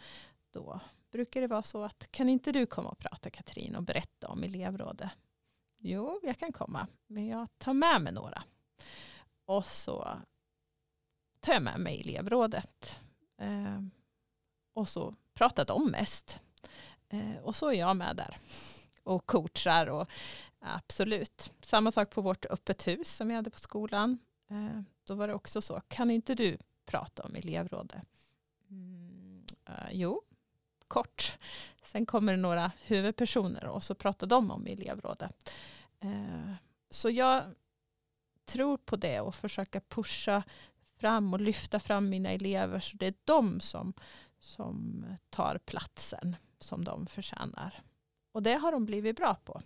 då 0.51 0.81
brukar 1.11 1.41
det 1.41 1.47
vara 1.47 1.63
så 1.63 1.85
att 1.85 2.09
kan 2.11 2.29
inte 2.29 2.53
du 2.53 2.67
komma 2.67 2.89
och 2.89 2.99
prata 2.99 3.31
Katrin 3.31 3.77
och 3.77 3.83
berätta 3.83 4.29
om 4.29 4.43
elevrådet? 4.43 5.11
Jo, 5.79 6.21
jag 6.23 6.39
kan 6.39 6.53
komma, 6.53 6.87
men 7.07 7.27
jag 7.27 7.49
tar 7.59 7.73
med 7.75 8.03
mig 8.03 8.13
några. 8.13 8.43
Och 9.45 9.67
så 9.67 10.09
tar 11.41 11.53
jag 11.53 11.63
med 11.63 11.81
mig 11.81 12.01
elevrådet. 12.01 13.01
Eh, 13.41 13.81
och 14.75 14.89
så 14.89 15.15
pratar 15.35 15.65
de 15.65 15.91
mest. 15.91 16.41
Eh, 17.09 17.37
och 17.43 17.57
så 17.57 17.69
är 17.69 17.79
jag 17.79 17.97
med 17.97 18.17
där 18.17 18.39
och 19.03 19.27
coachar. 19.27 19.87
Och, 19.87 20.09
absolut. 20.59 21.53
Samma 21.61 21.93
sak 21.93 22.11
på 22.11 22.21
vårt 22.21 22.47
öppet 22.47 22.87
hus 22.87 23.17
som 23.17 23.29
vi 23.29 23.35
hade 23.35 23.51
på 23.51 23.59
skolan. 23.59 24.19
Eh, 24.49 24.81
då 25.05 25.15
var 25.15 25.29
det 25.29 25.35
också 25.35 25.63
så, 25.63 25.81
kan 25.89 26.11
inte 26.11 26.35
du 26.35 26.59
prata 26.85 27.23
om 27.23 27.35
elevrådet? 27.35 28.07
Mm, 28.71 29.45
eh, 29.69 29.89
jo, 29.93 30.23
kort. 30.89 31.39
Sen 31.83 32.07
kommer 32.07 32.33
det 32.33 32.43
några 32.43 32.73
huvudpersoner 32.83 33.65
och 33.65 33.83
så 33.83 33.95
pratar 33.95 34.27
de 34.27 34.51
om 34.51 34.67
elevrådet. 34.67 35.51
Eh, 36.01 36.55
så 36.91 37.11
jag 37.11 37.45
tror 38.45 38.77
på 38.77 38.97
det 38.97 39.21
och 39.21 39.35
försöka 39.35 39.81
pusha 39.81 40.43
fram 40.97 41.35
och 41.35 41.41
lyfta 41.41 41.81
fram 41.81 42.09
mina 42.09 42.31
elever 42.31 42.81
så 42.81 42.97
det 42.97 43.07
är 43.07 43.15
de 43.25 43.61
som, 43.61 43.95
som 44.39 45.05
tar 45.31 45.59
platsen 45.59 46.37
som 46.61 46.85
de 46.85 47.07
förtjänar. 47.07 47.83
Och 48.33 48.43
det 48.43 48.55
har 48.55 48.73
de 48.73 48.87
blivit 48.87 49.17
bra 49.17 49.35
på. 49.35 49.63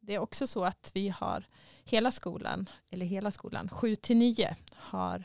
Det 0.00 0.14
är 0.14 0.18
också 0.18 0.46
så 0.46 0.64
att 0.64 0.90
vi 0.94 1.08
har 1.08 1.48
hela 1.88 2.12
skolan, 2.12 2.68
eller 2.90 3.06
hela 3.06 3.30
skolan, 3.30 3.68
7 3.68 3.96
till 3.96 4.16
9 4.16 4.56
har, 4.72 5.24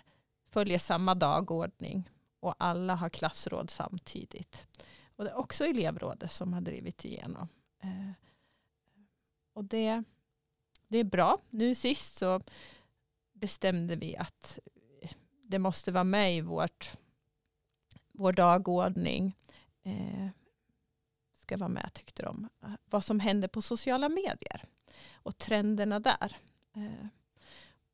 följer 0.50 0.80
samma 0.80 1.16
dagordning 1.16 2.10
och 2.40 2.56
alla 2.58 2.96
har 2.96 3.10
klassråd 3.10 3.70
samtidigt. 3.70 4.68
Och 5.16 5.24
det 5.24 5.30
är 5.30 5.38
också 5.38 5.66
elevrådet 5.66 6.32
som 6.32 6.54
har 6.54 6.62
drivit 6.62 7.06
igenom. 7.06 7.48
Eh, 7.84 8.12
och 9.54 9.64
det, 9.64 10.04
det 10.88 10.98
är 10.98 11.04
bra. 11.04 11.38
Nu 11.50 11.76
sist 11.76 12.16
så 12.16 12.42
bestämde 13.34 13.96
vi 13.96 14.18
att 14.18 14.60
det 15.44 15.60
måste 15.60 15.92
vara 15.92 16.04
med 16.04 16.36
i 16.36 16.42
vårt, 16.42 16.92
vår 18.12 18.34
dagordning. 18.34 19.38
Eh, 19.84 20.28
ska 21.34 21.58
vara 21.58 21.70
med 21.70 21.94
tyckte 21.94 22.24
de. 22.24 22.50
Vad 22.86 23.04
som 23.04 23.20
händer 23.20 23.48
på 23.48 23.62
sociala 23.62 24.10
medier 24.10 24.66
och 25.14 25.38
trenderna 25.38 26.00
där. 26.00 26.38
Eh, 26.76 27.08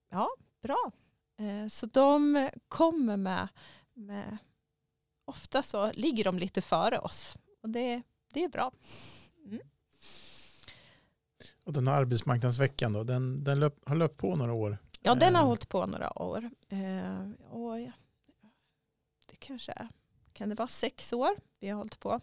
ja, 0.10 0.30
bra. 0.62 0.92
Eh, 1.38 1.68
så 1.68 1.86
de 1.86 2.50
kommer 2.68 3.18
med, 3.18 3.48
med, 3.94 4.38
ofta 5.26 5.64
så 5.64 5.92
ligger 5.92 6.24
de 6.24 6.40
lite 6.40 6.62
före 6.62 7.00
oss 7.00 7.38
och 7.62 7.70
det, 7.70 8.02
det 8.34 8.44
är 8.44 8.50
bra. 8.50 8.72
Mm. 9.46 9.60
Och 11.64 11.74
den 11.74 11.88
här 11.88 11.96
arbetsmarknadsveckan 11.96 12.94
då, 12.94 13.04
den, 13.04 13.44
den 13.44 13.60
löp, 13.60 13.90
har 13.90 13.96
löpt 13.96 14.18
på 14.18 14.36
några 14.36 14.54
år? 14.54 14.78
Ja, 15.02 15.16
den 15.16 15.36
har 15.36 15.44
hållit 15.44 15.70
på 15.70 15.86
några 15.86 16.22
år. 16.22 16.50
och 17.50 17.76
det 19.26 19.36
kanske 19.40 19.72
är, 19.72 19.88
kan 20.34 20.50
det 20.50 20.56
vara 20.56 20.68
sex 20.68 21.14
år 21.14 21.32
vi 21.60 21.70
har 21.70 21.78
hållit 21.78 22.00
på. 22.00 22.20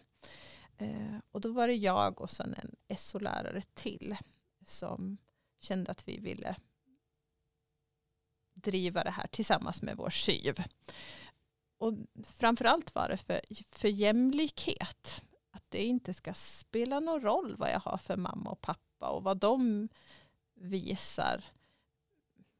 och 1.31 1.41
då 1.41 1.51
var 1.51 1.67
det 1.67 1.73
jag 1.73 2.21
och 2.21 2.29
sen 2.29 2.55
en 2.57 2.97
SO-lärare 2.97 3.61
till 3.73 4.17
som 4.65 5.17
kände 5.59 5.91
att 5.91 6.07
vi 6.07 6.19
ville 6.19 6.55
driva 8.53 9.03
det 9.03 9.11
här 9.11 9.27
tillsammans 9.27 9.81
med 9.81 9.97
vår 9.97 10.09
SYV. 10.09 10.63
Och 11.77 11.93
framförallt 12.23 12.95
var 12.95 13.09
det 13.09 13.17
för, 13.17 13.41
för 13.71 13.87
jämlikhet. 13.87 15.21
Att 15.51 15.63
det 15.69 15.83
inte 15.83 16.13
ska 16.13 16.33
spela 16.33 16.99
någon 16.99 17.21
roll 17.21 17.55
vad 17.55 17.71
jag 17.71 17.79
har 17.79 17.97
för 17.97 18.17
mamma 18.17 18.49
och 18.49 18.61
pappa 18.61 19.09
och 19.09 19.23
vad 19.23 19.37
de 19.37 19.89
visar 20.53 21.43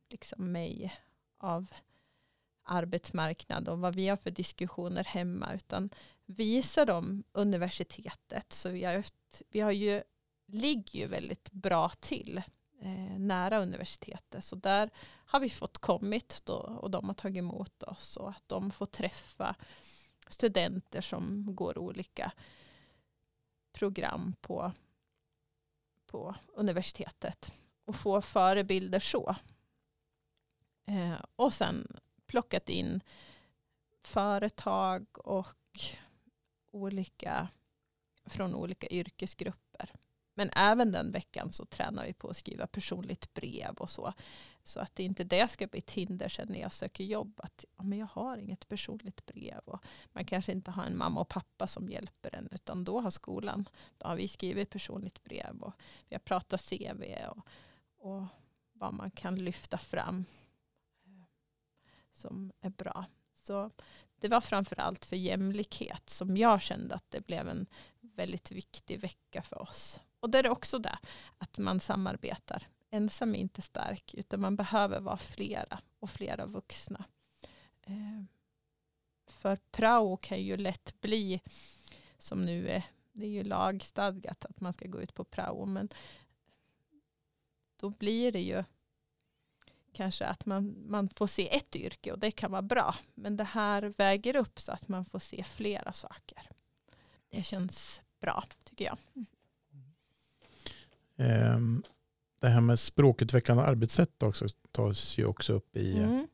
liksom 0.10 0.52
mig 0.52 1.00
av 1.38 1.74
arbetsmarknad 2.64 3.68
och 3.68 3.80
vad 3.80 3.96
vi 3.96 4.08
har 4.08 4.18
för 4.18 4.32
diskussioner 4.32 5.04
hemma 5.04 5.54
utan 5.54 5.90
visa 6.26 6.86
dem 6.86 7.24
universitetet. 7.32 8.54
Så 8.54 8.70
vi 8.70 8.84
har, 8.84 9.04
vi 9.50 9.60
har 9.60 9.72
ju, 9.72 10.04
ligger 10.48 11.00
ju 11.00 11.08
väldigt 11.08 11.52
bra 11.52 11.90
till 11.90 12.42
eh, 12.82 13.20
nära 13.20 13.60
universitetet. 13.60 14.44
Så 14.44 14.56
där 14.56 14.90
har 15.26 15.40
vi 15.40 15.50
fått 15.50 15.78
kommit 15.78 16.42
då, 16.46 16.56
och 16.56 16.92
de 16.92 17.08
har 17.08 17.14
tagit 17.14 17.40
emot 17.40 17.84
oss 17.84 18.18
och 18.18 18.30
att 18.30 18.44
de 18.48 18.72
får 18.72 18.86
träffa 18.86 19.56
studenter 20.28 21.02
som 21.02 21.56
går 21.56 21.78
olika 21.78 22.32
program 23.72 24.36
på, 24.42 24.72
på 26.06 26.36
universitetet 26.54 27.52
och 27.86 27.96
få 27.96 28.22
förebilder 28.22 29.00
så. 29.00 29.36
Eh, 30.86 31.22
och 31.36 31.54
sen 31.54 31.88
plockat 32.26 32.70
in 32.70 33.02
företag 34.02 35.06
och 35.14 35.80
olika 36.72 37.48
från 38.26 38.56
olika 38.56 38.88
yrkesgrupper. 38.88 39.67
Men 40.38 40.50
även 40.56 40.92
den 40.92 41.12
veckan 41.12 41.52
så 41.52 41.66
tränar 41.66 42.06
vi 42.06 42.14
på 42.14 42.30
att 42.30 42.38
skriva 42.38 42.68
personligt 42.68 43.34
brev 43.34 43.74
och 43.78 43.90
så. 43.90 44.14
Så 44.64 44.80
att 44.80 44.96
det 44.96 45.04
inte 45.04 45.24
det 45.24 45.48
ska 45.48 45.68
bli 45.68 45.80
ett 45.80 45.92
hinder 45.92 46.30
sen 46.30 46.48
när 46.50 46.60
jag 46.60 46.72
söker 46.72 47.04
jobb. 47.04 47.40
Att 47.44 47.66
ja, 47.78 47.84
men 47.84 48.00
jag 48.00 48.08
har 48.08 48.38
inget 48.38 48.68
personligt 48.68 49.26
brev. 49.26 49.60
Och 49.66 49.84
man 50.14 50.26
kanske 50.26 50.52
inte 50.52 50.72
har 50.72 50.84
en 50.84 50.98
mamma 50.98 51.22
och 51.22 51.28
pappa 51.28 51.68
som 51.68 51.90
hjälper 51.90 52.36
en. 52.36 52.48
Utan 52.52 52.84
då 52.84 53.00
har 53.00 53.10
skolan, 53.10 53.70
då 53.98 54.08
har 54.08 54.16
vi 54.16 54.28
skrivit 54.28 54.70
personligt 54.70 55.24
brev. 55.24 55.62
Och 55.62 55.74
vi 56.10 56.16
har 56.16 56.20
pratat 56.20 56.70
CV 56.70 57.04
och, 57.30 57.48
och 57.98 58.26
vad 58.74 58.94
man 58.94 59.12
kan 59.12 59.36
lyfta 59.36 59.78
fram 59.78 60.26
eh, 61.06 61.26
som 62.14 62.52
är 62.62 62.70
bra. 62.70 63.06
Så 63.36 63.72
det 64.20 64.28
var 64.28 64.42
framförallt 64.42 65.06
för 65.06 65.16
jämlikhet 65.16 66.10
som 66.10 66.38
jag 66.38 66.62
kände 66.62 66.96
att 66.96 67.12
det 67.12 67.26
blev 67.26 67.48
en 67.48 67.66
väldigt 68.00 68.52
viktig 68.52 69.00
vecka 69.00 69.42
för 69.42 69.62
oss. 69.62 70.00
Och 70.20 70.30
det 70.30 70.40
är 70.40 70.50
också 70.50 70.80
det, 70.80 70.98
att 71.38 71.58
man 71.58 71.80
samarbetar. 71.80 72.68
Ensam 72.90 73.36
är 73.36 73.40
inte 73.40 73.62
stark, 73.62 74.14
utan 74.14 74.42
man 74.42 74.56
behöver 74.56 75.00
vara 75.00 75.18
flera 75.18 75.80
och 76.00 76.10
flera 76.10 76.46
vuxna. 76.46 77.04
Eh, 77.82 78.24
för 79.28 79.60
prao 79.72 80.18
kan 80.18 80.42
ju 80.42 80.58
lätt 80.58 81.02
bli, 81.02 81.42
som 82.18 82.46
nu 82.46 82.70
är, 82.70 82.84
det 83.12 83.26
är 83.26 83.30
ju 83.30 83.44
lagstadgat 83.44 84.46
att 84.46 84.62
man 84.62 84.74
ska 84.74 84.88
gå 84.88 85.02
ut 85.02 85.14
på 85.14 85.24
prao, 85.24 85.66
men 85.66 85.90
då 87.78 87.90
blir 87.90 88.32
det 88.32 88.42
ju 88.42 88.64
kanske 89.94 90.26
att 90.26 90.46
man, 90.46 90.76
man 90.88 91.10
får 91.10 91.28
se 91.28 91.56
ett 91.56 91.76
yrke 91.76 92.12
och 92.12 92.20
det 92.20 92.32
kan 92.32 92.52
vara 92.52 92.62
bra. 92.62 92.96
Men 93.14 93.38
det 93.38 93.44
här 93.44 93.82
väger 93.82 94.36
upp 94.36 94.60
så 94.60 94.72
att 94.72 94.88
man 94.88 95.06
får 95.06 95.20
se 95.20 95.44
flera 95.44 95.94
saker. 95.94 96.50
Det 97.30 97.44
känns 97.44 98.02
bra 98.20 98.44
tycker 98.64 98.86
jag. 98.86 98.98
Ehm, 101.18 101.84
det 102.40 102.48
här 102.48 102.62
med 102.62 102.80
språkutvecklande 102.80 103.64
arbetssätt 103.64 104.24
också 104.24 104.46
tas 104.72 105.18
ju 105.18 105.26
också 105.26 105.54
upp 105.54 105.78
i, 105.78 105.98
mm. 105.98 106.28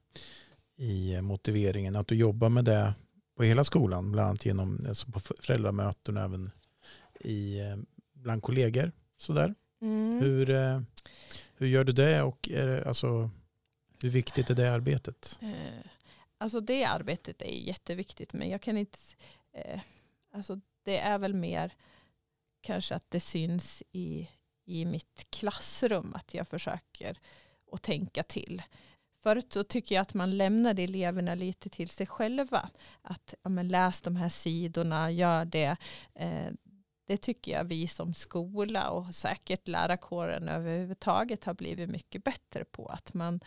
i 0.76 1.22
motiveringen. 1.22 1.96
Att 1.96 2.08
du 2.08 2.16
jobbar 2.16 2.50
med 2.50 2.66
det 2.66 2.94
på 3.36 3.44
hela 3.44 3.64
skolan, 3.64 4.12
bland 4.12 4.30
annat 4.30 4.46
genom 4.46 4.86
alltså 4.88 5.12
på 5.12 5.20
föräldramöten 5.20 6.18
och 6.18 6.24
även 6.24 6.52
i, 7.20 7.60
eh, 7.60 7.78
bland 8.14 8.44
kollegor. 8.44 8.92
Sådär. 9.18 9.56
Mm. 9.82 10.20
Hur, 10.22 10.50
eh, 10.50 10.82
hur 11.56 11.68
gör 11.68 11.84
du 11.84 11.92
det 11.92 12.22
och 12.22 12.50
är 12.50 12.68
det, 12.68 12.88
alltså, 12.88 13.30
hur 14.02 14.10
viktigt 14.10 14.50
är 14.50 14.56
det 14.56 14.74
arbetet? 14.74 15.40
Eh, 15.42 15.80
alltså 16.38 16.60
det 16.60 16.86
arbetet 16.86 17.42
är 17.42 17.68
jätteviktigt 17.68 18.34
men 18.34 18.50
jag 18.50 18.62
kan 18.62 18.78
inte, 18.78 18.98
alltså 20.32 20.62
det 20.84 20.98
är 20.98 21.20
väl 21.20 21.34
mer 21.34 21.74
kanske 22.62 22.96
att 22.96 23.12
det 23.12 23.20
syns 23.20 23.84
i, 23.92 24.30
i 24.66 24.86
mitt 24.86 25.28
klassrum 25.30 26.14
att 26.16 26.34
jag 26.34 26.48
försöker 26.48 27.20
att 27.72 27.82
tänka 27.82 28.24
till. 28.24 28.64
Förut 29.24 29.54
så 29.54 29.64
tycker 29.64 29.96
jag 29.96 30.02
att 30.02 30.14
man 30.14 30.38
lämnade 30.38 30.82
eleverna 30.82 31.36
lite 31.36 31.70
till 31.70 31.90
sig 31.90 32.08
själva. 32.08 32.70
Att 33.02 33.34
ja, 33.44 33.50
men 33.50 33.68
läs 33.68 34.02
de 34.02 34.16
här 34.16 34.30
sidorna, 34.30 35.12
gör 35.12 35.46
det. 35.46 35.76
Eh, 36.16 36.52
det 37.06 37.18
tycker 37.18 37.52
jag 37.52 37.64
vi 37.64 37.88
som 37.88 38.14
skola 38.14 38.90
och 38.90 39.16
säkert 39.16 39.68
lärarkåren 39.68 40.50
överhuvudtaget 40.50 41.44
har 41.44 41.54
blivit 41.54 41.90
mycket 41.90 42.24
bättre 42.24 42.66
på. 42.66 42.88
Att 42.88 43.14
man, 43.14 43.40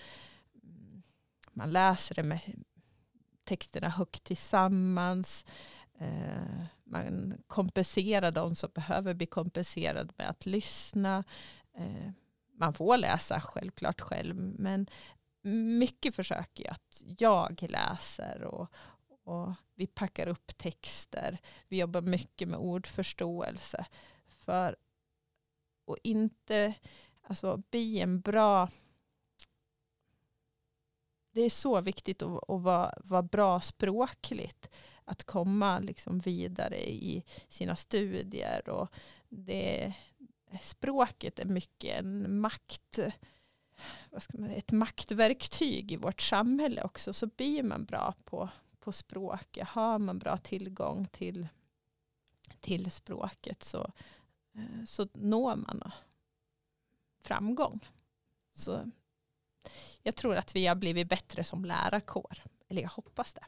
man 1.53 1.71
läser 1.71 2.15
det 2.15 2.23
med 2.23 2.41
texterna 3.45 3.89
högt 3.89 4.25
tillsammans. 4.25 5.45
Eh, 5.99 6.65
man 6.87 7.43
kompenserar 7.47 8.31
de 8.31 8.55
som 8.55 8.71
behöver 8.75 9.15
bli 9.15 9.27
kompenserade 9.27 10.13
med 10.17 10.29
att 10.31 10.47
lyssna. 10.47 11.25
Eh, 11.75 12.11
man 12.53 12.75
får 12.75 12.97
läsa 12.97 13.41
självklart 13.41 14.01
själv 14.01 14.37
men 14.37 14.87
mycket 15.79 16.15
försöker 16.15 16.65
jag 16.65 16.73
att 16.73 17.03
jag 17.19 17.67
läser 17.69 18.43
och, 18.43 18.69
och 19.25 19.53
vi 19.75 19.87
packar 19.87 20.27
upp 20.27 20.59
texter. 20.59 21.39
Vi 21.69 21.79
jobbar 21.79 22.01
mycket 22.01 22.49
med 22.49 22.59
ordförståelse 22.59 23.87
för 24.27 24.77
att 25.87 25.99
inte 26.03 26.75
alltså, 27.23 27.63
bli 27.71 28.01
en 28.01 28.21
bra 28.21 28.69
det 31.37 31.43
är 31.43 31.51
så 31.51 31.81
viktigt 31.81 32.23
att, 32.23 32.51
att 32.51 32.63
vara, 32.63 32.95
vara 33.05 33.23
bra 33.23 33.61
språkligt. 33.61 34.71
Att 35.09 35.25
komma 35.25 35.79
liksom 35.79 36.19
vidare 36.19 36.91
i 36.91 37.25
sina 37.49 37.77
studier. 37.77 38.69
Och 38.69 38.89
det, 39.29 39.95
språket 40.61 41.39
är 41.39 41.45
mycket 41.45 41.99
en 41.99 42.41
makt, 42.41 42.99
vad 44.11 44.23
ska 44.23 44.39
man, 44.39 44.51
ett 44.51 44.73
maktverktyg 44.73 45.93
i 45.93 45.97
vårt 45.97 46.21
samhälle 46.21 46.83
också. 46.83 47.13
Så 47.13 47.27
blir 47.27 47.63
man 47.63 47.85
bra 47.85 48.15
på, 48.25 48.49
på 48.79 48.93
språket, 48.93 49.69
har 49.69 49.99
man 49.99 50.19
bra 50.19 50.39
tillgång 50.39 51.07
till, 51.07 51.49
till 52.61 52.91
språket 52.91 53.63
så, 53.63 53.93
eh, 54.55 54.85
så 54.87 55.09
når 55.13 55.57
man 55.57 55.93
framgång. 57.19 57.89
Så 58.55 58.91
jag 60.03 60.17
tror 60.17 60.37
att 60.37 60.57
vi 60.57 60.67
har 60.67 60.75
blivit 60.75 61.09
bättre 61.09 61.45
som 61.45 61.65
lärarkår. 61.65 62.43
Eller 62.69 62.83
jag 62.83 62.89
hoppas 62.89 63.35
det. 63.35 63.45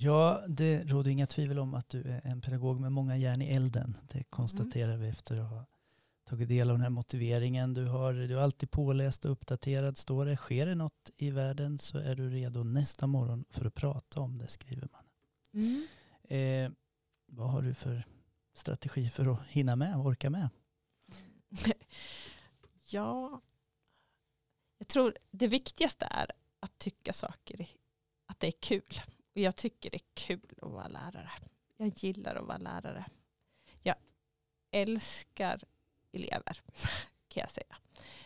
Ja, 0.00 0.44
det 0.48 0.84
råder 0.84 1.10
inga 1.10 1.26
tvivel 1.26 1.58
om 1.58 1.74
att 1.74 1.88
du 1.88 2.02
är 2.02 2.20
en 2.24 2.40
pedagog 2.40 2.80
med 2.80 2.92
många 2.92 3.16
järn 3.16 3.42
i 3.42 3.48
elden. 3.48 3.96
Det 4.12 4.24
konstaterar 4.24 4.92
mm. 4.92 5.00
vi 5.00 5.08
efter 5.08 5.36
att 5.40 5.50
ha 5.50 5.66
tagit 6.24 6.48
del 6.48 6.70
av 6.70 6.74
den 6.74 6.82
här 6.82 6.90
motiveringen. 6.90 7.74
Du, 7.74 7.86
har, 7.86 8.12
du 8.12 8.34
är 8.34 8.42
alltid 8.42 8.70
påläst 8.70 9.24
och 9.24 9.30
uppdaterad, 9.32 9.98
står 9.98 10.26
det. 10.26 10.36
Sker 10.36 10.66
det 10.66 10.74
något 10.74 11.10
i 11.16 11.30
världen 11.30 11.78
så 11.78 11.98
är 11.98 12.14
du 12.14 12.30
redo 12.30 12.64
nästa 12.64 13.06
morgon 13.06 13.44
för 13.50 13.64
att 13.64 13.74
prata 13.74 14.20
om 14.20 14.38
det, 14.38 14.46
skriver 14.46 14.88
man. 14.92 15.04
Mm. 15.52 15.86
Eh, 16.28 16.72
vad 17.26 17.50
har 17.50 17.62
du 17.62 17.74
för 17.74 18.06
strategi 18.54 19.08
för 19.08 19.32
att 19.32 19.46
hinna 19.46 19.76
med 19.76 19.96
och 19.96 20.06
orka 20.06 20.30
med? 20.30 20.48
ja, 22.84 23.40
jag 24.78 24.88
tror 24.88 25.16
det 25.30 25.46
viktigaste 25.46 26.08
är 26.10 26.30
att 26.60 26.78
tycka 26.78 27.12
saker, 27.12 27.68
att 28.26 28.40
det 28.40 28.46
är 28.46 28.60
kul. 28.60 29.00
Och 29.38 29.42
jag 29.42 29.56
tycker 29.56 29.90
det 29.90 29.96
är 29.96 30.14
kul 30.14 30.58
att 30.62 30.70
vara 30.70 30.88
lärare. 30.88 31.30
Jag 31.76 31.88
gillar 31.88 32.34
att 32.34 32.46
vara 32.46 32.58
lärare. 32.58 33.06
Jag 33.82 33.96
älskar 34.70 35.62
elever 36.12 36.62
kan 37.28 37.40
jag 37.40 37.50
säga. 37.50 37.76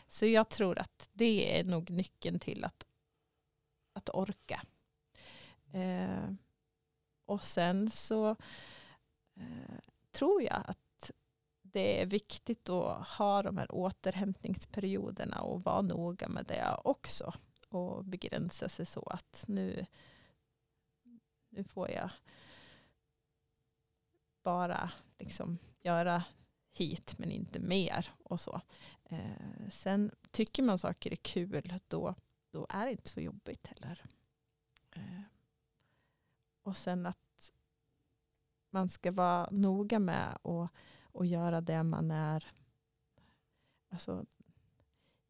Så 0.07 0.27
jag 0.27 0.48
tror 0.48 0.79
att 0.79 1.09
det 1.12 1.59
är 1.59 1.64
nog 1.64 1.90
nyckeln 1.90 2.38
till 2.38 2.64
att, 2.64 2.87
att 3.92 4.09
orka. 4.09 4.62
Eh, 5.72 6.33
och 7.25 7.42
sen 7.42 7.90
så 7.90 8.31
eh, 9.37 9.79
tror 10.12 10.42
jag 10.42 10.62
att 10.66 11.11
det 11.62 12.03
är 12.03 12.07
viktigt 12.07 12.68
att 12.68 13.09
ha 13.09 13.42
de 13.42 13.59
här 13.59 13.75
återhämtningsperioderna 13.75 15.40
och 15.40 15.62
vara 15.64 15.83
noga 15.83 16.29
med 16.29 16.46
det 16.46 16.77
också. 16.85 17.35
Och 17.68 18.05
begränsa 18.05 18.68
sig 18.68 18.87
så 18.87 19.03
att 19.03 19.44
nu, 19.48 19.87
nu 21.53 21.65
får 21.65 21.91
jag 21.91 22.11
bara 24.43 24.93
liksom 25.19 25.59
göra 25.81 26.25
hit 26.71 27.19
men 27.19 27.31
inte 27.31 27.61
mer 27.61 28.11
och 28.23 28.41
så. 28.41 28.61
Eh, 29.05 29.69
sen 29.71 30.11
tycker 30.31 30.62
man 30.62 30.79
saker 30.79 31.12
är 31.12 31.17
kul 31.17 31.81
då, 31.88 32.15
då 32.51 32.67
är 32.69 32.85
det 32.85 32.91
inte 32.93 33.09
så 33.09 33.21
jobbigt 33.21 33.67
heller. 33.67 34.05
Eh, 34.91 35.23
och 36.62 36.77
sen 36.77 37.07
att 37.07 37.53
man 38.71 38.88
ska 38.88 39.12
vara 39.12 39.49
noga 39.51 39.99
med 39.99 40.38
att 40.43 40.71
och 41.12 41.27
göra 41.27 41.61
det 41.61 41.83
man 41.83 42.11
är 42.11 42.53
alltså, 43.88 44.27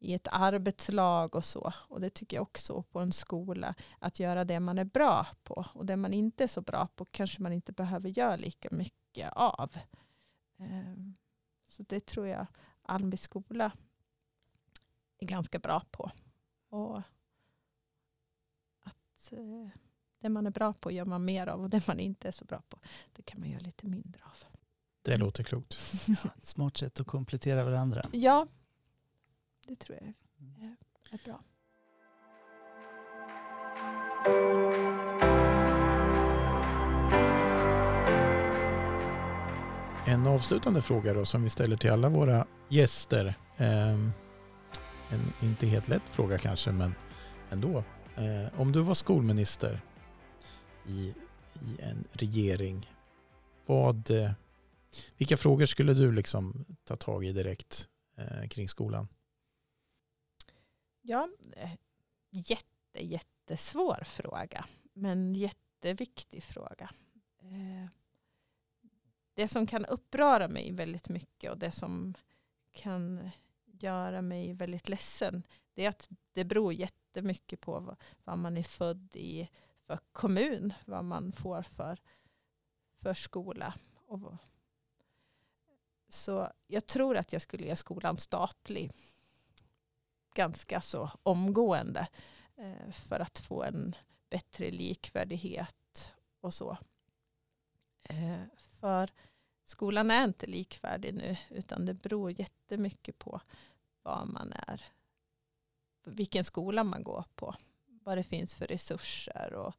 i 0.03 0.13
ett 0.13 0.27
arbetslag 0.31 1.35
och 1.35 1.45
så. 1.45 1.73
Och 1.77 2.01
det 2.01 2.09
tycker 2.09 2.37
jag 2.37 2.41
också 2.41 2.83
på 2.83 2.99
en 2.99 3.11
skola. 3.11 3.75
Att 3.99 4.19
göra 4.19 4.45
det 4.45 4.59
man 4.59 4.77
är 4.77 4.85
bra 4.85 5.27
på. 5.43 5.65
Och 5.73 5.85
det 5.85 5.97
man 5.97 6.13
inte 6.13 6.43
är 6.43 6.47
så 6.47 6.61
bra 6.61 6.87
på 6.87 7.05
kanske 7.05 7.41
man 7.41 7.53
inte 7.53 7.71
behöver 7.71 8.09
göra 8.09 8.35
lika 8.35 8.67
mycket 8.71 9.33
av. 9.33 9.77
Ehm, 10.57 11.15
så 11.67 11.83
det 11.83 12.05
tror 12.05 12.27
jag 12.27 12.47
Almby 12.81 13.17
skola 13.17 13.71
är 15.17 15.25
ganska 15.27 15.59
bra 15.59 15.81
på. 15.91 16.11
Och 16.69 16.97
att 18.83 19.31
eh, 19.31 19.69
det 20.19 20.29
man 20.29 20.47
är 20.47 20.51
bra 20.51 20.73
på 20.73 20.91
gör 20.91 21.05
man 21.05 21.25
mer 21.25 21.47
av 21.47 21.61
och 21.61 21.69
det 21.69 21.87
man 21.87 21.99
inte 21.99 22.27
är 22.27 22.31
så 22.31 22.45
bra 22.45 22.61
på 22.69 22.79
det 23.13 23.21
kan 23.21 23.39
man 23.39 23.49
göra 23.49 23.61
lite 23.61 23.87
mindre 23.87 24.21
av. 24.23 24.43
Det 25.01 25.17
låter 25.17 25.43
klokt. 25.43 25.73
Ett 26.37 26.45
smart 26.45 26.77
sätt 26.77 26.99
att 26.99 27.07
komplettera 27.07 27.63
varandra. 27.63 28.09
Ja, 28.11 28.47
det 29.67 29.75
tror 29.75 29.97
jag 30.01 30.13
är, 30.63 30.75
är 31.11 31.19
bra. 31.25 31.43
En 40.05 40.27
avslutande 40.27 40.81
fråga 40.81 41.13
då 41.13 41.25
som 41.25 41.43
vi 41.43 41.49
ställer 41.49 41.77
till 41.77 41.91
alla 41.91 42.09
våra 42.09 42.47
gäster. 42.69 43.35
Ehm, 43.57 44.11
en 45.09 45.47
inte 45.47 45.67
helt 45.67 45.87
lätt 45.87 46.09
fråga 46.09 46.37
kanske, 46.37 46.71
men 46.71 46.95
ändå. 47.49 47.83
Eh, 48.15 48.59
om 48.59 48.71
du 48.71 48.81
var 48.81 48.93
skolminister 48.93 49.81
i, 50.87 51.13
i 51.61 51.77
en 51.79 52.03
regering, 52.11 52.89
vad, 53.65 54.11
eh, 54.11 54.31
vilka 55.17 55.37
frågor 55.37 55.65
skulle 55.65 55.93
du 55.93 56.11
liksom 56.11 56.65
ta 56.87 56.95
tag 56.95 57.25
i 57.25 57.31
direkt 57.31 57.87
eh, 58.17 58.47
kring 58.47 58.67
skolan? 58.67 59.07
Ja, 61.05 61.29
jätte, 62.29 63.05
jättesvår 63.05 64.03
fråga, 64.05 64.65
men 64.93 65.35
jätteviktig 65.35 66.43
fråga 66.43 66.89
eh, 67.39 67.89
det 69.33 69.47
som 69.47 69.67
kan 69.67 69.85
uppröra 69.85 70.47
mig 70.47 70.71
väldigt 70.71 71.09
mycket 71.09 71.51
och 71.51 71.57
det 71.57 71.71
som 71.71 72.13
kan 72.71 73.29
göra 73.65 74.21
mig 74.21 74.53
väldigt 74.53 74.89
ledsen 74.89 75.43
det 75.73 75.85
är 75.85 75.89
att 75.89 76.09
det 76.33 76.45
beror 76.45 76.73
jättemycket 76.73 77.61
på 77.61 77.95
vad, 78.23 78.37
man 78.37 78.57
är 78.57 78.63
född 78.63 79.15
i 79.15 79.49
för 79.85 79.99
kommun, 80.11 80.73
vad 80.85 81.05
man 81.05 81.31
får 81.31 81.61
för, 81.61 81.99
för 83.01 83.13
skola. 83.13 83.73
Och, 84.07 84.33
så 86.07 86.51
jag 86.67 86.85
tror 86.85 87.17
att 87.17 87.33
jag 87.33 87.41
skulle 87.41 87.65
göra 87.65 87.75
skolan 87.75 88.17
statlig 88.17 88.91
ganska 90.33 90.81
så 90.81 91.11
omgående 91.23 92.07
eh, 92.57 92.91
för 92.91 93.19
att 93.19 93.39
få 93.39 93.63
en 93.63 93.95
bättre 94.29 94.71
likvärdighet 94.71 96.13
och 96.41 96.53
så. 96.53 96.77
Eh, 98.03 98.41
för 98.57 99.09
skolan 99.65 100.11
är 100.11 100.23
inte 100.23 100.47
likvärdig 100.47 101.13
nu 101.13 101.37
utan 101.49 101.85
det 101.85 101.93
beror 101.93 102.39
jättemycket 102.39 103.17
på 103.17 103.41
vad 104.01 104.27
man 104.27 104.53
är, 104.53 104.85
vilken 106.03 106.43
skola 106.43 106.83
man 106.83 107.03
går 107.03 107.25
på, 107.35 107.55
vad 107.85 108.17
det 108.17 108.23
finns 108.23 108.55
för 108.55 108.67
resurser 108.67 109.53
och, 109.53 109.73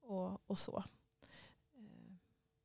och, 0.00 0.50
och 0.50 0.58
så. 0.58 0.84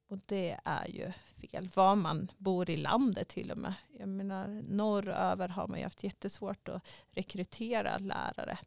Och 0.09 0.19
det 0.25 0.59
är 0.65 0.87
ju 0.87 1.11
fel. 1.11 1.69
Var 1.75 1.95
man 1.95 2.31
bor 2.37 2.69
i 2.69 2.77
landet 2.77 3.27
till 3.27 3.51
och 3.51 3.57
med. 3.57 3.73
Jag 3.97 4.09
menar, 4.09 4.47
norröver 4.67 5.47
har 5.47 5.67
man 5.67 5.77
ju 5.77 5.83
haft 5.83 6.03
jättesvårt 6.03 6.69
att 6.69 6.87
rekrytera 7.11 7.97
lärare. 7.97 8.57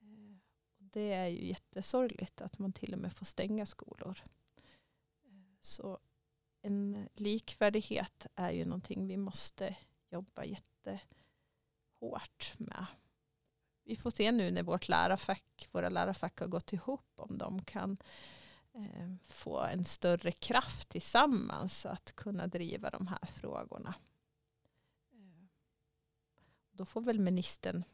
Eh, 0.00 0.36
det 0.78 1.12
är 1.12 1.26
ju 1.26 1.46
jättesorgligt 1.46 2.40
att 2.40 2.58
man 2.58 2.72
till 2.72 2.92
och 2.92 2.98
med 2.98 3.12
får 3.12 3.26
stänga 3.26 3.66
skolor. 3.66 4.22
Eh, 5.24 5.30
så 5.60 5.98
en 6.62 7.08
likvärdighet 7.14 8.26
är 8.34 8.50
ju 8.50 8.64
någonting 8.64 9.06
vi 9.06 9.16
måste 9.16 9.76
jobba 10.10 10.44
jättehårt 10.44 10.98
med. 12.56 12.86
Vi 13.84 13.96
får 13.96 14.10
se 14.10 14.32
nu 14.32 14.50
när 14.50 14.62
vårt 14.62 14.88
lärarfack, 14.88 15.68
våra 15.72 15.88
lärarfack 15.88 16.40
har 16.40 16.46
gått 16.46 16.72
ihop 16.72 17.10
om 17.16 17.38
de 17.38 17.62
kan 17.62 17.92
eh, 17.92 18.06
få 19.28 19.60
en 19.60 19.84
större 19.84 20.32
kraft 20.32 20.88
tillsammans 20.88 21.86
att 21.86 22.12
kunna 22.16 22.46
driva 22.46 22.90
de 22.90 23.06
här 23.06 23.26
frågorna. 23.26 23.94
Eh, 25.12 25.44
då 26.72 26.84
får 26.84 27.00
väl 27.00 27.18
ministern 27.18 27.84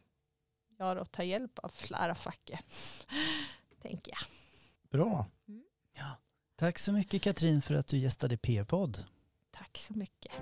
har 0.83 0.97
att 0.97 1.13
ta 1.13 1.23
hjälp 1.23 1.59
av 1.59 1.73
lärarfacket. 1.91 2.65
Tänker 3.83 4.13
jag. 4.13 4.21
Bra. 4.91 5.27
Tack 6.57 6.79
så 6.79 6.93
mycket 6.93 7.23
Katrin 7.23 7.63
för 7.63 7.75
att 7.75 7.87
du 7.87 7.99
gästade 7.99 8.37
P-podd. 8.37 8.99
Tack 9.51 9.79
så 9.79 9.93
mycket. 9.93 10.33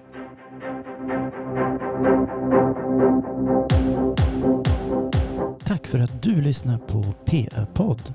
Tack 5.65 5.87
för 5.87 5.99
att 5.99 6.23
du 6.23 6.43
lyssnar 6.43 6.79
på 6.79 7.03
PÖ-podd. 7.03 8.15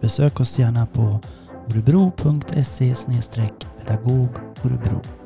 Besök 0.00 0.40
oss 0.40 0.58
gärna 0.58 0.86
på 0.86 1.20
orebro.se 1.68 2.94
pedagog 3.78 4.40
Örebro. 4.64 5.23